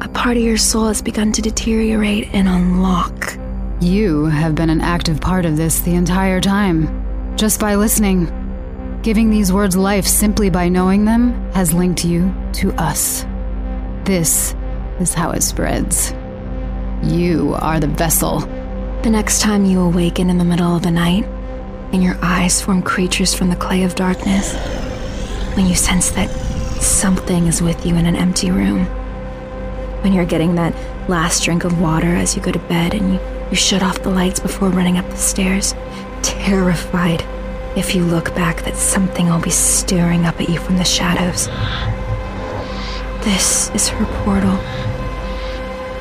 a 0.00 0.08
part 0.08 0.36
of 0.36 0.42
your 0.44 0.58
soul 0.58 0.86
has 0.86 1.02
begun 1.02 1.32
to 1.32 1.42
deteriorate 1.42 2.28
and 2.32 2.48
unlock. 2.48 3.36
You 3.80 4.26
have 4.26 4.54
been 4.54 4.70
an 4.70 4.80
active 4.80 5.20
part 5.20 5.44
of 5.44 5.56
this 5.56 5.80
the 5.80 5.94
entire 5.94 6.40
time. 6.40 7.36
Just 7.36 7.58
by 7.58 7.74
listening. 7.74 8.30
Giving 9.02 9.30
these 9.30 9.52
words 9.52 9.76
life 9.76 10.06
simply 10.06 10.50
by 10.50 10.68
knowing 10.68 11.04
them 11.04 11.32
has 11.50 11.74
linked 11.74 12.04
you 12.04 12.32
to 12.52 12.72
us. 12.74 13.26
This 14.04 14.54
is 14.98 15.14
how 15.14 15.30
it 15.30 15.44
spreads. 15.44 16.12
You 17.02 17.54
are 17.60 17.78
the 17.78 17.86
vessel. 17.86 18.40
The 19.02 19.10
next 19.10 19.40
time 19.40 19.64
you 19.64 19.80
awaken 19.80 20.28
in 20.28 20.38
the 20.38 20.44
middle 20.44 20.74
of 20.74 20.82
the 20.82 20.90
night, 20.90 21.24
and 21.92 22.02
your 22.02 22.16
eyes 22.20 22.60
form 22.60 22.82
creatures 22.82 23.32
from 23.32 23.48
the 23.48 23.56
clay 23.56 23.84
of 23.84 23.94
darkness, 23.94 24.54
when 25.56 25.68
you 25.68 25.76
sense 25.76 26.10
that 26.10 26.30
something 26.80 27.46
is 27.46 27.62
with 27.62 27.86
you 27.86 27.94
in 27.94 28.06
an 28.06 28.16
empty 28.16 28.50
room, 28.50 28.86
when 30.02 30.12
you're 30.12 30.24
getting 30.24 30.56
that 30.56 30.74
last 31.08 31.44
drink 31.44 31.62
of 31.62 31.80
water 31.80 32.08
as 32.16 32.34
you 32.34 32.42
go 32.42 32.50
to 32.50 32.58
bed 32.58 32.94
and 32.94 33.14
you, 33.14 33.20
you 33.50 33.56
shut 33.56 33.84
off 33.84 34.02
the 34.02 34.10
lights 34.10 34.40
before 34.40 34.68
running 34.70 34.98
up 34.98 35.08
the 35.10 35.16
stairs, 35.16 35.74
terrified 36.22 37.24
if 37.76 37.94
you 37.94 38.04
look 38.04 38.34
back 38.34 38.62
that 38.62 38.74
something 38.74 39.28
will 39.28 39.40
be 39.40 39.50
staring 39.50 40.24
up 40.24 40.40
at 40.40 40.48
you 40.48 40.58
from 40.58 40.76
the 40.76 40.84
shadows. 40.84 41.48
This 43.24 43.70
is 43.70 43.88
her 43.88 44.04
portal. 44.24 44.56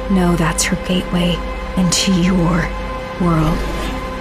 No, 0.09 0.35
that's 0.35 0.63
her 0.63 0.75
gateway 0.87 1.35
into 1.77 2.13
your 2.19 2.33
world. 3.21 3.57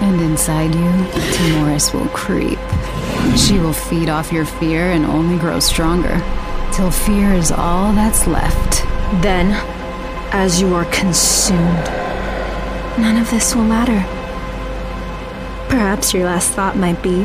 And 0.01 0.21
inside 0.21 0.75
you, 0.75 0.91
Timoris 1.33 1.93
will 1.93 2.07
creep. 2.09 2.59
She 3.35 3.57
will 3.57 3.73
feed 3.73 4.07
off 4.07 4.31
your 4.31 4.45
fear 4.45 4.91
and 4.91 5.05
only 5.05 5.39
grow 5.39 5.59
stronger, 5.59 6.21
till 6.73 6.91
fear 6.91 7.33
is 7.33 7.51
all 7.51 7.91
that's 7.93 8.27
left. 8.27 8.83
Then, 9.23 9.51
as 10.31 10.61
you 10.61 10.73
are 10.75 10.85
consumed, 10.85 11.87
none 12.99 13.17
of 13.17 13.29
this 13.31 13.55
will 13.55 13.63
matter. 13.63 13.99
Perhaps 15.69 16.13
your 16.13 16.25
last 16.25 16.51
thought 16.51 16.77
might 16.77 17.01
be 17.01 17.23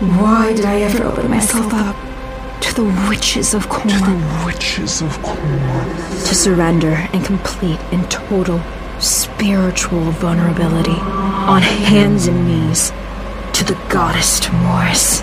why 0.00 0.52
did 0.54 0.64
I 0.64 0.80
ever 0.82 1.04
open 1.04 1.30
myself 1.30 1.72
up 1.72 2.05
to 2.60 2.74
the 2.74 3.06
witches 3.08 3.54
of 3.54 3.68
Korn? 3.68 3.88
To 3.88 3.98
the 3.98 4.42
witches 4.44 5.02
of 5.02 5.20
Korn. 5.22 5.58
To 6.26 6.34
surrender 6.34 7.08
and 7.12 7.24
complete 7.24 7.80
and 7.92 8.10
total 8.10 8.60
spiritual 9.00 10.10
vulnerability 10.12 10.98
on 11.00 11.62
hands 11.62 12.26
and 12.26 12.46
knees 12.46 12.90
to 13.52 13.64
the 13.64 13.74
goddess 13.88 14.40
Timoris. 14.40 15.22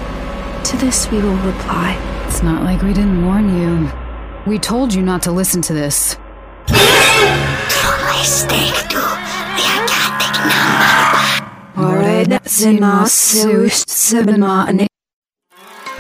To 0.66 0.78
this 0.78 1.10
we 1.12 1.18
will 1.18 1.38
reply. 1.38 1.98
It's 2.28 2.42
not 2.44 2.64
like 2.64 2.82
we 2.82 2.94
didn't 2.94 3.26
warn 3.26 3.58
you. 3.60 3.92
We 4.46 4.60
told 4.60 4.94
you 4.94 5.02
not 5.02 5.22
to 5.24 5.32
listen 5.32 5.62
to 5.64 5.74
this. 5.74 6.18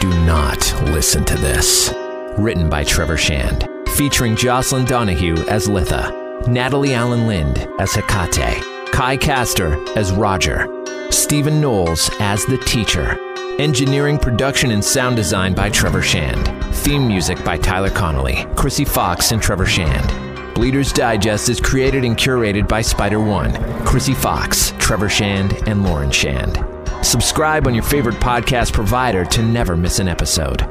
Do 0.04 0.10
not 0.26 0.60
listen 0.88 1.24
to 1.24 1.38
this. 1.38 1.94
Written 2.38 2.70
by 2.70 2.84
Trevor 2.84 3.16
Shand, 3.16 3.70
featuring 3.96 4.36
Jocelin 4.36 4.84
Donahue 4.84 5.38
as 5.48 5.70
Litha, 5.70 6.46
Natalie 6.46 6.90
Alyn 6.90 7.26
Lind 7.26 7.66
as 7.80 7.94
Hecate, 7.94 8.62
Kai 8.92 9.16
Caster 9.16 9.82
as 9.98 10.12
Roger, 10.12 10.68
Stephen 11.10 11.62
Knowles 11.62 12.10
as 12.20 12.46
the 12.48 12.58
teacher. 12.58 13.18
Engineering, 13.62 14.18
production, 14.20 14.72
and 14.72 14.84
sound 14.84 15.16
design 15.16 15.54
by 15.54 15.70
Trevor 15.70 16.02
Shand. 16.02 16.50
Theme 16.76 17.08
music 17.08 17.42
by 17.46 17.56
Tyler 17.56 17.90
Connolly, 17.90 18.46
Chrissy 18.58 18.84
Fox, 18.84 19.32
and 19.32 19.42
Trevor 19.42 19.66
Shand. 19.66 20.54
Bleeders 20.54 20.92
Diegest 20.92 21.48
is 21.48 21.62
created 21.62 22.04
and 22.04 22.18
curated 22.18 22.68
by 22.68 22.82
Spider 22.82 23.22
One, 23.22 23.54
Chrissy 23.86 24.16
Fox, 24.16 24.74
Trevor 24.80 25.08
Shand, 25.08 25.66
and 25.66 25.86
Lauren 25.86 26.12
Shand. 26.12 26.73
Subscribe 27.04 27.68
on 27.68 27.76
your 27.76 27.84
favorite 27.84 28.16
podcast 28.16 28.74
provider 28.74 29.26
to 29.26 29.44
never 29.44 29.76
miss 29.78 30.00
an 30.00 30.08
episode. 30.08 30.66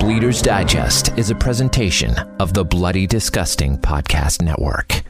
Bleeders 0.00 0.42
Diegest 0.42 1.16
is 1.18 1.30
a 1.30 1.34
presentation 1.34 2.18
of 2.40 2.52
the 2.52 2.64
Bloody 2.64 3.06
Disgusting 3.06 3.78
Podcast 3.78 4.42
Network. 4.42 5.02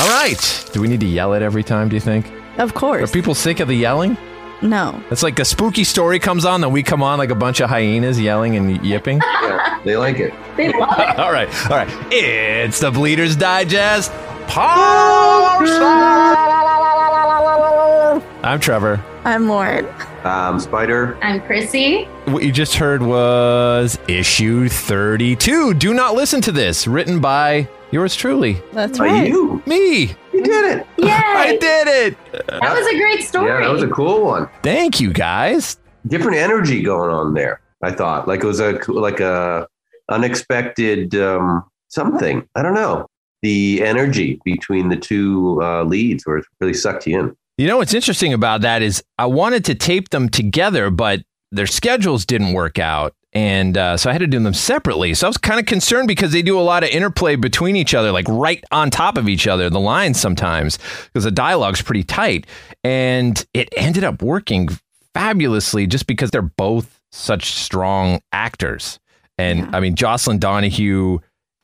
All 0.00 0.08
right. 0.08 0.68
Do 0.72 0.80
we 0.80 0.88
need 0.88 1.00
to 1.00 1.06
yell 1.06 1.34
it 1.34 1.42
every 1.42 1.62
time, 1.62 1.88
do 1.88 1.96
you 1.96 2.00
think? 2.00 2.30
Of 2.58 2.74
course. 2.74 2.96
Are 2.96 2.98
course. 3.00 3.10
people 3.12 3.34
sick 3.34 3.60
of 3.60 3.68
the 3.68 3.74
yelling? 3.74 4.16
No. 4.62 5.02
It's 5.10 5.22
like 5.22 5.38
a 5.40 5.44
spooky 5.44 5.84
story 5.84 6.18
comes 6.20 6.44
on, 6.44 6.60
then 6.62 6.72
we 6.72 6.82
come 6.82 7.02
on 7.02 7.18
like 7.18 7.30
a 7.30 7.34
bunch 7.34 7.60
of 7.60 7.68
hyenas 7.68 8.18
yelling 8.20 8.56
and 8.56 8.84
yipping. 8.84 9.20
Yeah, 9.44 9.80
they 9.84 9.96
like 9.96 10.18
it. 10.20 10.32
They 10.56 10.72
love 10.72 10.98
it. 10.98 11.18
all 11.18 11.30
right, 11.32 11.48
all 11.70 11.76
right. 11.76 11.88
It's 12.10 12.80
the 12.80 12.90
Bleeders 12.90 13.36
Diegest. 13.36 14.10
Power 14.48 15.66
I'm 18.44 18.60
Trevor. 18.60 19.02
I'm 19.24 19.48
Lauren. 19.48 19.86
Um, 20.22 20.60
Spider. 20.60 21.16
I'm 21.22 21.40
Chrissy. 21.40 22.04
What 22.26 22.42
you 22.42 22.52
just 22.52 22.74
heard 22.74 23.00
was 23.00 23.98
issue 24.06 24.68
32. 24.68 25.72
Do 25.72 25.94
not 25.94 26.14
listen 26.14 26.42
to 26.42 26.52
this. 26.52 26.86
Written 26.86 27.20
by 27.20 27.66
yours 27.90 28.14
truly. 28.14 28.60
That's 28.74 29.00
Are 29.00 29.06
right. 29.06 29.26
you? 29.26 29.62
Me. 29.64 30.14
You 30.34 30.42
did 30.44 30.76
it. 30.76 30.86
Yay! 30.98 31.08
I 31.10 31.56
did 31.58 31.88
it. 31.88 32.18
That 32.48 32.60
was 32.60 32.86
a 32.86 32.98
great 32.98 33.22
story. 33.22 33.48
Yeah, 33.48 33.60
that 33.60 33.72
was 33.72 33.82
a 33.82 33.88
cool 33.88 34.26
one. 34.26 34.50
Thank 34.62 35.00
you 35.00 35.10
guys. 35.10 35.78
Different 36.06 36.36
energy 36.36 36.82
going 36.82 37.08
on 37.08 37.32
there. 37.32 37.62
I 37.80 37.92
thought 37.92 38.28
like 38.28 38.44
it 38.44 38.46
was 38.46 38.60
a 38.60 38.78
like 38.88 39.20
a 39.20 39.66
unexpected 40.10 41.14
um, 41.14 41.64
something. 41.88 42.46
I 42.54 42.60
don't 42.60 42.74
know. 42.74 43.06
The 43.40 43.82
energy 43.82 44.38
between 44.44 44.90
the 44.90 44.96
two 44.96 45.62
uh, 45.62 45.84
leads 45.84 46.26
where 46.26 46.36
it 46.36 46.44
really 46.60 46.74
sucked 46.74 47.06
you 47.06 47.18
in. 47.20 47.36
You 47.56 47.68
know 47.68 47.76
what's 47.76 47.94
interesting 47.94 48.32
about 48.32 48.62
that 48.62 48.82
is 48.82 49.04
I 49.16 49.26
wanted 49.26 49.64
to 49.66 49.76
tape 49.76 50.08
them 50.10 50.28
together, 50.28 50.90
but 50.90 51.22
their 51.52 51.68
schedules 51.68 52.26
didn't 52.26 52.52
work 52.52 52.80
out. 52.80 53.14
And 53.32 53.76
uh, 53.76 53.96
so 53.96 54.10
I 54.10 54.12
had 54.12 54.20
to 54.20 54.26
do 54.26 54.40
them 54.40 54.54
separately. 54.54 55.14
So 55.14 55.26
I 55.26 55.28
was 55.28 55.36
kind 55.36 55.58
of 55.58 55.66
concerned 55.66 56.08
because 56.08 56.32
they 56.32 56.42
do 56.42 56.58
a 56.58 56.62
lot 56.62 56.84
of 56.84 56.90
interplay 56.90 57.36
between 57.36 57.74
each 57.74 57.94
other, 57.94 58.12
like 58.12 58.26
right 58.28 58.62
on 58.70 58.90
top 58.90 59.16
of 59.16 59.28
each 59.28 59.46
other, 59.46 59.70
the 59.70 59.80
lines 59.80 60.20
sometimes, 60.20 60.78
because 61.06 61.24
the 61.24 61.32
dialogue's 61.32 61.82
pretty 61.82 62.04
tight. 62.04 62.46
And 62.82 63.44
it 63.54 63.68
ended 63.76 64.04
up 64.04 64.22
working 64.22 64.68
fabulously 65.14 65.86
just 65.86 66.06
because 66.06 66.30
they're 66.30 66.42
both 66.42 67.00
such 67.12 67.52
strong 67.52 68.20
actors. 68.32 68.98
And 69.38 69.74
I 69.74 69.80
mean, 69.80 69.96
Jocelin 69.96 70.38
Donahue, 70.38 71.18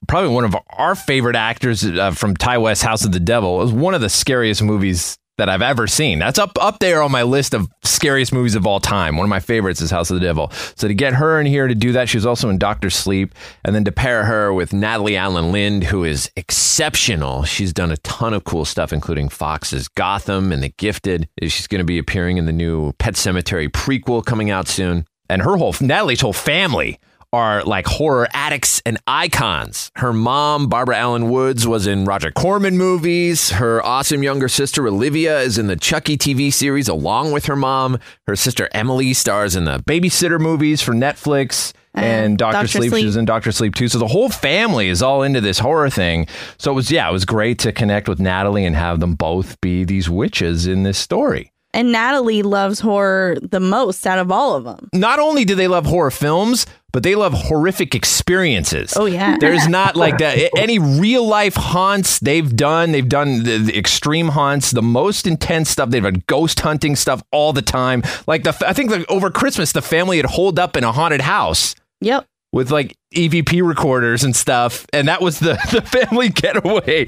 probably 0.08 0.30
one 0.30 0.44
of 0.44 0.56
our 0.70 0.96
favorite 0.96 1.36
actors 1.36 1.84
uh, 1.84 2.12
from 2.12 2.36
Ti 2.36 2.58
West 2.58 2.82
House 2.82 3.04
of 3.04 3.12
the 3.12 3.20
Devil, 3.20 3.60
it 3.60 3.64
was 3.64 3.72
one 3.72 3.94
of 3.94 4.00
the 4.00 4.08
scariest 4.08 4.62
movies 4.62 5.18
that 5.40 5.48
I've 5.48 5.62
ever 5.62 5.86
seen. 5.86 6.18
That's 6.18 6.38
up 6.38 6.52
up 6.60 6.80
there 6.80 7.02
on 7.02 7.10
my 7.10 7.22
list 7.22 7.54
of 7.54 7.66
scariest 7.82 8.30
movies 8.30 8.54
of 8.54 8.66
all 8.66 8.78
time. 8.78 9.16
One 9.16 9.24
of 9.24 9.30
my 9.30 9.40
favorites 9.40 9.80
is 9.80 9.90
House 9.90 10.10
of 10.10 10.20
the 10.20 10.26
Devil. 10.26 10.50
So 10.76 10.86
to 10.86 10.92
get 10.92 11.14
her 11.14 11.40
in 11.40 11.46
here 11.46 11.66
to 11.66 11.74
do 11.74 11.92
that, 11.92 12.10
she 12.10 12.18
was 12.18 12.26
also 12.26 12.50
in 12.50 12.58
Doctor 12.58 12.90
Sleep, 12.90 13.34
and 13.64 13.74
then 13.74 13.84
to 13.84 13.90
pair 13.90 14.24
her 14.24 14.52
with 14.52 14.74
Natalie 14.74 15.14
Alyn 15.14 15.50
Lind, 15.50 15.84
who 15.84 16.04
is 16.04 16.30
exceptional. 16.36 17.44
She's 17.44 17.72
done 17.72 17.90
a 17.90 17.96
ton 17.98 18.34
of 18.34 18.44
cool 18.44 18.66
stuff, 18.66 18.92
including 18.92 19.30
Fox's 19.30 19.88
Gotham 19.88 20.52
and 20.52 20.62
The 20.62 20.74
Gifted. 20.76 21.26
She's 21.42 21.66
going 21.66 21.80
to 21.80 21.86
be 21.86 21.98
appearing 21.98 22.36
in 22.36 22.44
the 22.44 22.52
new 22.52 22.92
Pet 22.98 23.14
Sematary 23.14 23.70
prequel 23.70 24.22
coming 24.22 24.50
out 24.50 24.68
soon, 24.68 25.06
and 25.30 25.40
her 25.40 25.56
whole 25.56 25.74
Natalie's 25.80 26.20
whole 26.20 26.34
family 26.34 26.98
are 27.32 27.62
like 27.64 27.86
horror 27.86 28.28
addicts 28.32 28.82
and 28.84 28.98
icons. 29.06 29.90
Her 29.96 30.12
mom, 30.12 30.68
Barbara 30.68 30.96
Alyn 30.96 31.30
Woods, 31.30 31.66
was 31.66 31.86
in 31.86 32.04
Roger 32.04 32.30
Corman 32.30 32.76
movies. 32.76 33.50
Her 33.50 33.84
awesome 33.84 34.22
younger 34.22 34.48
sister, 34.48 34.86
Olivia, 34.86 35.40
is 35.40 35.58
in 35.58 35.66
the 35.66 35.76
Chucky 35.76 36.16
TV 36.16 36.52
series 36.52 36.88
along 36.88 37.32
with 37.32 37.46
her 37.46 37.56
mom. 37.56 37.98
Her 38.26 38.36
sister, 38.36 38.68
Emily, 38.72 39.14
stars 39.14 39.54
in 39.54 39.64
the 39.64 39.78
Babysitter 39.78 40.40
movies 40.40 40.82
for 40.82 40.92
Netflix. 40.92 41.72
Uh, 41.96 42.00
and 42.00 42.38
Doctor 42.38 42.58
Dr. 42.58 42.68
Sleep, 42.68 42.90
Sleep. 42.90 43.04
she's 43.04 43.16
in 43.16 43.24
Doctor 43.24 43.50
Sleep 43.50 43.74
too. 43.74 43.88
So 43.88 43.98
the 43.98 44.06
whole 44.06 44.28
family 44.28 44.88
is 44.88 45.02
all 45.02 45.22
into 45.22 45.40
this 45.40 45.58
horror 45.58 45.90
thing. 45.90 46.28
So 46.58 46.70
it 46.70 46.74
was, 46.74 46.90
yeah, 46.90 47.08
it 47.08 47.12
was 47.12 47.24
great 47.24 47.58
to 47.60 47.72
connect 47.72 48.08
with 48.08 48.20
Natalie 48.20 48.64
and 48.64 48.76
have 48.76 49.00
them 49.00 49.14
both 49.14 49.60
be 49.60 49.84
these 49.84 50.08
witches 50.08 50.66
in 50.66 50.84
this 50.84 50.98
story. 50.98 51.52
And 51.72 51.92
Natalie 51.92 52.42
loves 52.42 52.80
horror 52.80 53.36
the 53.42 53.60
most 53.60 54.04
out 54.06 54.18
of 54.18 54.32
all 54.32 54.56
of 54.56 54.64
them. 54.64 54.88
not 54.92 55.20
only 55.20 55.44
do 55.44 55.54
they 55.54 55.68
love 55.68 55.86
horror 55.86 56.10
films, 56.10 56.66
but 56.92 57.02
they 57.02 57.14
love 57.14 57.32
horrific 57.32 57.94
experiences. 57.94 58.94
Oh, 58.96 59.06
yeah. 59.06 59.36
There's 59.40 59.66
not 59.68 59.96
like 59.96 60.18
that 60.18 60.50
any 60.56 60.78
real 60.78 61.26
life 61.26 61.54
haunts 61.54 62.18
they've 62.20 62.54
done. 62.54 62.92
They've 62.92 63.08
done 63.08 63.42
the, 63.44 63.58
the 63.58 63.78
extreme 63.78 64.28
haunts, 64.28 64.70
the 64.70 64.82
most 64.82 65.26
intense 65.26 65.70
stuff. 65.70 65.90
They've 65.90 66.02
done 66.02 66.22
ghost 66.26 66.60
hunting 66.60 66.96
stuff 66.96 67.22
all 67.32 67.52
the 67.52 67.62
time. 67.62 68.02
Like 68.26 68.44
the 68.44 68.56
I 68.66 68.72
think 68.72 68.90
like 68.90 69.10
over 69.10 69.30
Christmas 69.30 69.72
the 69.72 69.82
family 69.82 70.16
had 70.18 70.26
holed 70.26 70.58
up 70.58 70.76
in 70.76 70.84
a 70.84 70.92
haunted 70.92 71.20
house 71.22 71.74
Yep. 72.00 72.26
with 72.52 72.70
like 72.70 72.96
EVP 73.14 73.66
recorders 73.66 74.22
and 74.24 74.34
stuff, 74.34 74.86
and 74.92 75.08
that 75.08 75.20
was 75.20 75.38
the, 75.40 75.54
the 75.72 75.82
family 75.82 76.28
getaway 76.28 77.06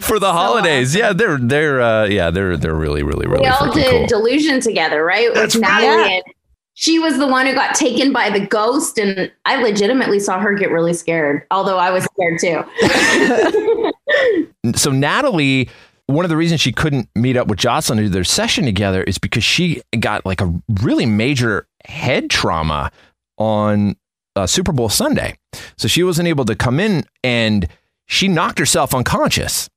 for 0.00 0.18
the 0.18 0.32
holidays. 0.32 0.94
Yeah, 0.94 1.12
they're 1.12 1.38
they're 1.38 1.80
uh, 1.80 2.06
yeah 2.06 2.30
they're 2.30 2.56
they're 2.56 2.74
really 2.74 3.02
really 3.02 3.26
really 3.26 3.42
we 3.42 3.48
all 3.48 3.72
did 3.72 3.90
cool. 3.90 4.06
Delusion 4.06 4.60
together, 4.60 5.04
right? 5.04 5.28
With 5.28 5.34
That's 5.36 5.54
right. 5.56 5.62
Natalie. 5.62 5.86
Yeah. 5.86 6.08
And 6.16 6.22
she 6.74 6.98
was 6.98 7.18
the 7.18 7.26
one 7.26 7.46
who 7.46 7.54
got 7.54 7.74
taken 7.74 8.12
by 8.12 8.30
the 8.30 8.40
ghost, 8.40 8.98
and 8.98 9.30
I 9.44 9.62
legitimately 9.62 10.20
saw 10.20 10.38
her 10.38 10.54
get 10.54 10.70
really 10.70 10.94
scared, 10.94 11.46
although 11.50 11.78
I 11.78 11.90
was 11.90 12.04
scared 12.04 12.38
too. 12.40 12.64
so 14.74 14.90
Natalie, 14.90 15.68
one 16.06 16.24
of 16.24 16.30
the 16.30 16.36
reasons 16.36 16.60
she 16.60 16.72
couldn't 16.72 17.08
meet 17.14 17.36
up 17.36 17.48
with 17.48 17.58
Jocelin 17.58 17.98
to 17.98 18.04
do 18.04 18.08
their 18.08 18.24
session 18.24 18.64
together 18.64 19.02
is 19.02 19.18
because 19.18 19.44
she 19.44 19.82
got 20.00 20.24
like 20.24 20.40
a 20.40 20.52
really 20.80 21.06
major 21.06 21.66
head 21.84 22.30
trauma 22.30 22.90
on 23.36 23.96
uh, 24.34 24.46
Super 24.46 24.72
Bowl 24.72 24.88
Sunday. 24.88 25.36
So 25.76 25.88
she 25.88 26.02
wasn't 26.02 26.28
able 26.28 26.44
to 26.46 26.54
come 26.54 26.80
in 26.80 27.04
and 27.22 27.68
she 28.06 28.28
knocked 28.28 28.58
herself 28.58 28.94
unconscious. 28.94 29.68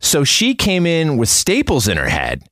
So 0.00 0.24
she 0.24 0.54
came 0.54 0.86
in 0.86 1.16
with 1.16 1.28
staples 1.28 1.86
in 1.86 1.96
her 1.96 2.08
head 2.08 2.42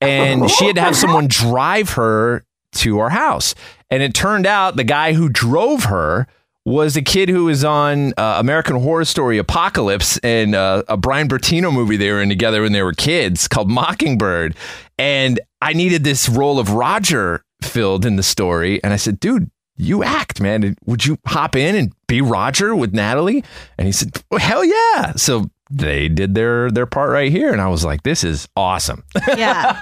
and 0.00 0.50
she 0.50 0.66
had 0.66 0.76
to 0.76 0.82
have 0.82 0.96
someone 0.96 1.26
drive 1.28 1.90
her 1.90 2.44
to 2.72 2.98
our 2.98 3.10
house. 3.10 3.54
And 3.90 4.02
it 4.02 4.14
turned 4.14 4.46
out 4.46 4.76
the 4.76 4.84
guy 4.84 5.12
who 5.12 5.28
drove 5.28 5.84
her 5.84 6.26
was 6.64 6.96
a 6.96 7.02
kid 7.02 7.30
who 7.30 7.46
was 7.46 7.64
on 7.64 8.12
uh, 8.18 8.36
American 8.38 8.76
Horror 8.76 9.06
Story 9.06 9.38
Apocalypse 9.38 10.18
and 10.18 10.54
uh, 10.54 10.82
a 10.86 10.98
Brian 10.98 11.26
Bertino 11.26 11.72
movie 11.72 11.96
they 11.96 12.12
were 12.12 12.20
in 12.20 12.28
together 12.28 12.62
when 12.62 12.72
they 12.72 12.82
were 12.82 12.92
kids 12.92 13.48
called 13.48 13.70
Mockingbird. 13.70 14.54
And 14.98 15.40
I 15.62 15.72
needed 15.72 16.04
this 16.04 16.28
role 16.28 16.58
of 16.58 16.72
Roger 16.72 17.42
filled 17.62 18.04
in 18.04 18.16
the 18.16 18.22
story. 18.22 18.82
And 18.84 18.92
I 18.92 18.96
said, 18.96 19.18
dude, 19.18 19.50
you 19.78 20.02
act, 20.02 20.40
man. 20.40 20.76
Would 20.84 21.06
you 21.06 21.18
hop 21.26 21.56
in 21.56 21.74
and 21.74 21.92
be 22.06 22.20
Roger 22.20 22.76
with 22.76 22.92
Natalie? 22.92 23.44
And 23.78 23.86
he 23.86 23.92
said, 23.92 24.22
well, 24.30 24.40
hell 24.40 24.64
yeah. 24.64 25.12
So 25.12 25.50
they 25.70 26.08
did 26.08 26.34
their 26.34 26.70
their 26.70 26.86
part 26.86 27.10
right 27.10 27.30
here. 27.30 27.52
And 27.52 27.60
I 27.60 27.68
was 27.68 27.84
like, 27.84 28.02
this 28.02 28.24
is 28.24 28.48
awesome. 28.56 29.04
Yeah. 29.36 29.80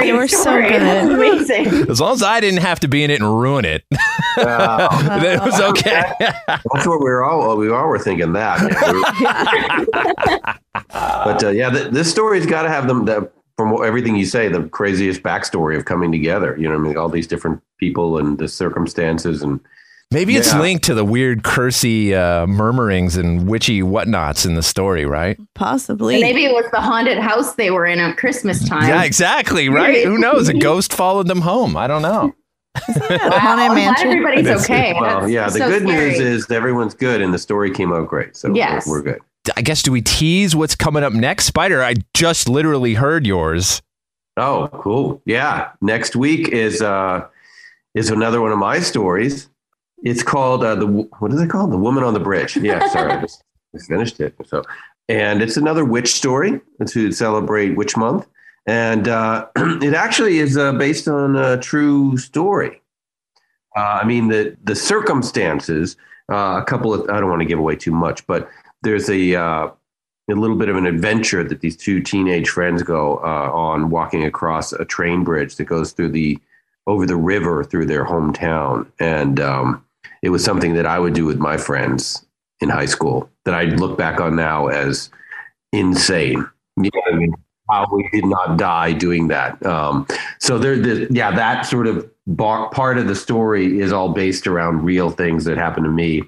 They 0.00 0.12
were 0.12 0.28
so 0.28 0.60
good. 0.62 0.82
amazing. 1.10 1.66
as 1.90 2.00
long 2.00 2.12
as 2.14 2.22
I 2.22 2.40
didn't 2.40 2.60
have 2.60 2.80
to 2.80 2.88
be 2.88 3.02
in 3.04 3.10
it 3.10 3.20
and 3.20 3.40
ruin 3.40 3.64
it, 3.64 3.84
Uh, 4.36 5.18
then 5.20 5.38
it 5.38 5.44
was 5.44 5.60
okay. 5.70 6.02
that's 6.18 6.86
what 6.86 6.98
we 6.98 7.04
were 7.04 7.24
all 7.24 7.56
we 7.56 7.70
all 7.70 7.86
were 7.86 7.98
thinking 7.98 8.32
that. 8.32 8.58
but 10.92 11.44
uh, 11.44 11.50
yeah, 11.50 11.70
th- 11.70 11.90
this 11.90 12.10
story's 12.10 12.46
got 12.46 12.62
to 12.62 12.68
have 12.68 12.86
them. 12.88 13.04
The, 13.04 13.30
from 13.56 13.72
everything 13.84 14.16
you 14.16 14.26
say, 14.26 14.48
the 14.48 14.64
craziest 14.70 15.22
backstory 15.22 15.76
of 15.76 15.84
coming 15.84 16.10
together. 16.10 16.56
You 16.58 16.68
know, 16.68 16.76
what 16.76 16.84
I 16.84 16.88
mean, 16.88 16.96
all 16.96 17.08
these 17.08 17.28
different 17.28 17.62
people 17.78 18.18
and 18.18 18.36
the 18.38 18.48
circumstances 18.48 19.42
and 19.42 19.60
Maybe 20.10 20.36
it's 20.36 20.52
Yeah. 20.52 20.60
linked 20.60 20.84
to 20.84 20.94
the 20.94 21.04
weird 21.04 21.42
cursy 21.42 22.12
uh, 22.14 22.46
murmurings 22.46 23.16
and 23.16 23.48
witchy 23.48 23.82
whatnots 23.82 24.46
in 24.46 24.54
the 24.54 24.62
story, 24.62 25.04
right? 25.04 25.38
Possibly. 25.54 26.14
And 26.16 26.22
maybe 26.22 26.44
it 26.44 26.52
was 26.52 26.66
the 26.70 26.80
haunted 26.80 27.18
house 27.18 27.54
they 27.54 27.70
were 27.70 27.84
in 27.86 27.98
at 27.98 28.16
Christmas 28.16 28.66
time. 28.68 28.88
Yeah, 28.88 29.02
exactly, 29.02 29.68
right? 29.68 30.04
Who 30.04 30.18
knows? 30.18 30.48
A 30.48 30.54
ghost 30.58 30.92
followed 30.92 31.26
them 31.26 31.40
home. 31.40 31.76
I 31.76 31.86
don't 31.88 32.02
know. 32.02 32.32
Haunted 32.76 33.10
Wow, 33.10 33.28
I'm 33.30 33.56
glad 33.70 33.74
Mansion. 33.74 34.08
everybody's 34.08 34.44
That's- 34.44 34.64
okay. 34.64 34.94
well, 35.00 35.20
That's 35.20 35.32
yeah. 35.32 35.46
The 35.46 35.58
so 35.58 35.68
good 35.68 35.82
scary. 35.82 36.10
news 36.10 36.18
is 36.20 36.50
everyone's 36.50 36.94
good 36.94 37.20
and 37.22 37.32
the 37.32 37.38
story 37.38 37.70
came 37.70 37.92
out 37.92 38.08
great. 38.08 38.36
So 38.36 38.52
Yes. 38.54 38.86
we're, 38.86 38.94
we're 38.98 39.02
good. 39.12 39.20
I 39.56 39.62
guess 39.62 39.82
do 39.82 39.92
we 39.92 40.00
tease 40.02 40.56
what's 40.56 40.74
coming 40.74 41.02
up 41.04 41.12
next? 41.12 41.44
Spider, 41.46 41.82
I 41.82 41.94
just 42.14 42.48
literally 42.48 42.94
heard 42.94 43.26
yours. 43.26 43.80
Oh, 44.36 44.68
cool. 44.72 45.22
Yeah. 45.24 45.68
Next 45.80 46.16
week 46.16 46.48
is 46.48 46.82
uh 46.82 47.26
is 47.94 48.10
another 48.10 48.40
one 48.40 48.50
of 48.52 48.58
my 48.58 48.80
stories. 48.80 49.48
It's 50.04 50.22
called 50.22 50.62
uh, 50.62 50.74
the 50.74 50.86
what 50.86 51.32
is 51.32 51.40
it 51.40 51.48
called? 51.48 51.72
The 51.72 51.78
Woman 51.78 52.04
on 52.04 52.14
the 52.14 52.20
Bridge. 52.20 52.56
Yeah, 52.58 52.86
sorry, 52.88 53.12
I 53.12 53.20
just, 53.22 53.42
just 53.74 53.88
finished 53.88 54.20
it. 54.20 54.34
So, 54.44 54.62
and 55.08 55.42
it's 55.42 55.56
another 55.56 55.84
witch 55.84 56.12
story 56.12 56.60
to 56.86 57.10
celebrate 57.10 57.70
Witch 57.70 57.96
Month, 57.96 58.26
and 58.66 59.08
uh, 59.08 59.46
it 59.56 59.94
actually 59.94 60.38
is 60.38 60.56
uh, 60.56 60.72
based 60.72 61.08
on 61.08 61.36
a 61.36 61.58
true 61.58 62.18
story. 62.18 62.82
Uh, 63.76 64.00
I 64.02 64.04
mean, 64.04 64.28
the 64.28 64.56
the 64.62 64.76
circumstances. 64.76 65.96
Uh, 66.32 66.58
a 66.58 66.64
couple 66.64 66.94
of 66.94 67.02
I 67.10 67.20
don't 67.20 67.28
want 67.28 67.42
to 67.42 67.46
give 67.46 67.58
away 67.58 67.76
too 67.76 67.92
much, 67.92 68.26
but 68.26 68.48
there's 68.82 69.10
a 69.10 69.34
uh, 69.34 69.68
a 70.30 70.34
little 70.34 70.56
bit 70.56 70.68
of 70.68 70.76
an 70.76 70.86
adventure 70.86 71.44
that 71.44 71.60
these 71.60 71.76
two 71.76 72.00
teenage 72.00 72.48
friends 72.48 72.82
go 72.82 73.18
uh, 73.18 73.50
on 73.52 73.90
walking 73.90 74.24
across 74.24 74.72
a 74.72 74.84
train 74.84 75.22
bridge 75.22 75.56
that 75.56 75.64
goes 75.64 75.92
through 75.92 76.10
the 76.10 76.38
over 76.86 77.06
the 77.06 77.16
river 77.16 77.64
through 77.64 77.86
their 77.86 78.04
hometown 78.04 78.90
and 78.98 79.40
um, 79.40 79.83
it 80.24 80.30
was 80.30 80.44
something 80.44 80.74
that 80.74 80.86
i 80.86 80.98
would 80.98 81.14
do 81.14 81.24
with 81.24 81.38
my 81.38 81.56
friends 81.56 82.24
in 82.60 82.68
high 82.68 82.86
school 82.86 83.30
that 83.44 83.54
i 83.54 83.64
look 83.64 83.96
back 83.96 84.20
on 84.20 84.34
now 84.34 84.66
as 84.66 85.10
insane 85.72 86.44
you 86.76 86.90
know 86.94 87.02
i 87.12 87.14
mean 87.14 87.34
how 87.70 87.86
we 87.90 88.08
did 88.12 88.26
not 88.26 88.56
die 88.56 88.92
doing 88.92 89.28
that. 89.28 89.64
Um, 89.64 90.06
so 90.38 90.58
there, 90.58 90.76
the, 90.76 91.08
yeah, 91.10 91.34
that 91.34 91.62
sort 91.66 91.86
of 91.86 92.08
bar, 92.26 92.68
part 92.70 92.98
of 92.98 93.06
the 93.06 93.14
story 93.14 93.80
is 93.80 93.92
all 93.92 94.10
based 94.10 94.46
around 94.46 94.84
real 94.84 95.10
things 95.10 95.44
that 95.44 95.56
happened 95.56 95.84
to 95.84 95.90
me. 95.90 96.22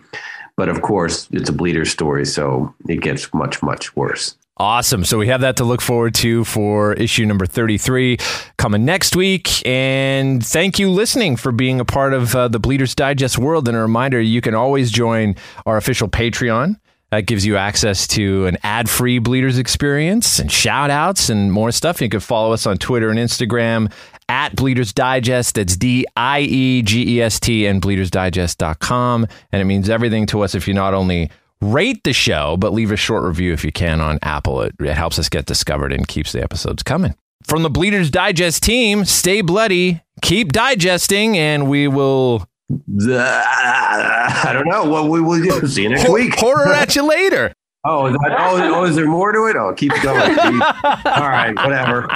But 0.56 0.68
of 0.68 0.80
course, 0.80 1.28
it's 1.32 1.50
a 1.50 1.52
bleeder 1.52 1.84
story, 1.84 2.24
so 2.24 2.74
it 2.88 3.02
gets 3.02 3.32
much, 3.34 3.62
much 3.62 3.94
worse. 3.94 4.36
Awesome. 4.58 5.04
So 5.04 5.18
we 5.18 5.28
have 5.28 5.42
that 5.42 5.56
to 5.56 5.64
look 5.64 5.82
forward 5.82 6.14
to 6.16 6.42
for 6.44 6.94
issue 6.94 7.26
number 7.26 7.44
33 7.44 8.16
coming 8.56 8.86
next 8.86 9.14
week. 9.14 9.66
And 9.66 10.44
thank 10.44 10.78
you 10.78 10.90
listening 10.90 11.36
for 11.36 11.52
being 11.52 11.78
a 11.78 11.84
part 11.84 12.14
of 12.14 12.34
uh, 12.34 12.48
the 12.48 12.58
Bleeders 12.58 12.94
Diegest 12.94 13.36
world. 13.36 13.68
And 13.68 13.76
a 13.76 13.80
reminder, 13.80 14.18
you 14.18 14.40
can 14.40 14.54
always 14.54 14.90
join 14.90 15.36
our 15.66 15.76
official 15.76 16.08
Patreon. 16.08 16.80
That 17.10 17.26
gives 17.26 17.44
you 17.44 17.56
access 17.58 18.06
to 18.08 18.46
an 18.46 18.56
ad 18.62 18.88
free 18.88 19.18
Bleeders 19.18 19.58
experience 19.58 20.38
and 20.38 20.50
shout 20.50 20.90
outs 20.90 21.28
and 21.28 21.52
more 21.52 21.70
stuff. 21.70 22.00
You 22.00 22.08
can 22.08 22.20
follow 22.20 22.52
us 22.52 22.66
on 22.66 22.78
Twitter 22.78 23.10
and 23.10 23.18
Instagram 23.18 23.92
at 24.28 24.56
Bleeders 24.56 24.92
Diegest. 24.92 25.52
That's 25.52 25.76
D 25.76 26.06
I 26.16 26.40
E 26.40 26.82
G 26.82 27.16
E 27.16 27.22
S 27.22 27.38
T 27.38 27.66
and 27.66 27.80
bleedersdiegest.com. 27.80 29.26
And 29.52 29.62
it 29.62 29.66
means 29.66 29.90
everything 29.90 30.26
to 30.26 30.40
us 30.40 30.54
if 30.54 30.66
you 30.66 30.72
not 30.72 30.94
only 30.94 31.30
rate 31.60 32.02
the 32.04 32.12
show, 32.12 32.56
but 32.56 32.72
leave 32.72 32.90
a 32.90 32.96
short 32.96 33.24
review 33.24 33.52
if 33.52 33.64
you 33.64 33.72
can 33.72 34.00
on 34.00 34.18
Apple. 34.22 34.62
It, 34.62 34.74
it 34.80 34.94
helps 34.94 35.18
us 35.18 35.28
get 35.28 35.46
discovered 35.46 35.92
and 35.92 36.06
keeps 36.06 36.32
the 36.32 36.42
episodes 36.42 36.82
coming. 36.82 37.14
From 37.44 37.62
the 37.62 37.70
Bleeders 37.70 38.10
Diegest 38.10 38.60
team, 38.60 39.04
stay 39.04 39.40
bloody, 39.40 40.02
keep 40.22 40.52
digesting, 40.52 41.38
and 41.38 41.68
we 41.68 41.86
will. 41.88 42.48
I 43.08 44.50
don't 44.52 44.66
know 44.66 44.84
what 44.84 45.08
we 45.08 45.20
will 45.20 45.40
do. 45.40 45.66
See 45.68 45.84
you 45.84 45.90
next 45.90 46.08
week. 46.10 46.34
Horror 46.38 46.72
at 46.72 46.96
you 46.96 47.02
later. 47.08 47.52
Oh, 47.84 48.06
is 48.06 48.14
that, 48.14 48.34
oh, 48.36 48.74
oh, 48.74 48.84
is 48.84 48.96
there 48.96 49.06
more 49.06 49.30
to 49.30 49.44
it? 49.46 49.54
Oh, 49.54 49.72
keep 49.74 49.92
going. 50.02 50.38
All 50.40 51.28
right, 51.28 51.54
whatever. 51.54 52.08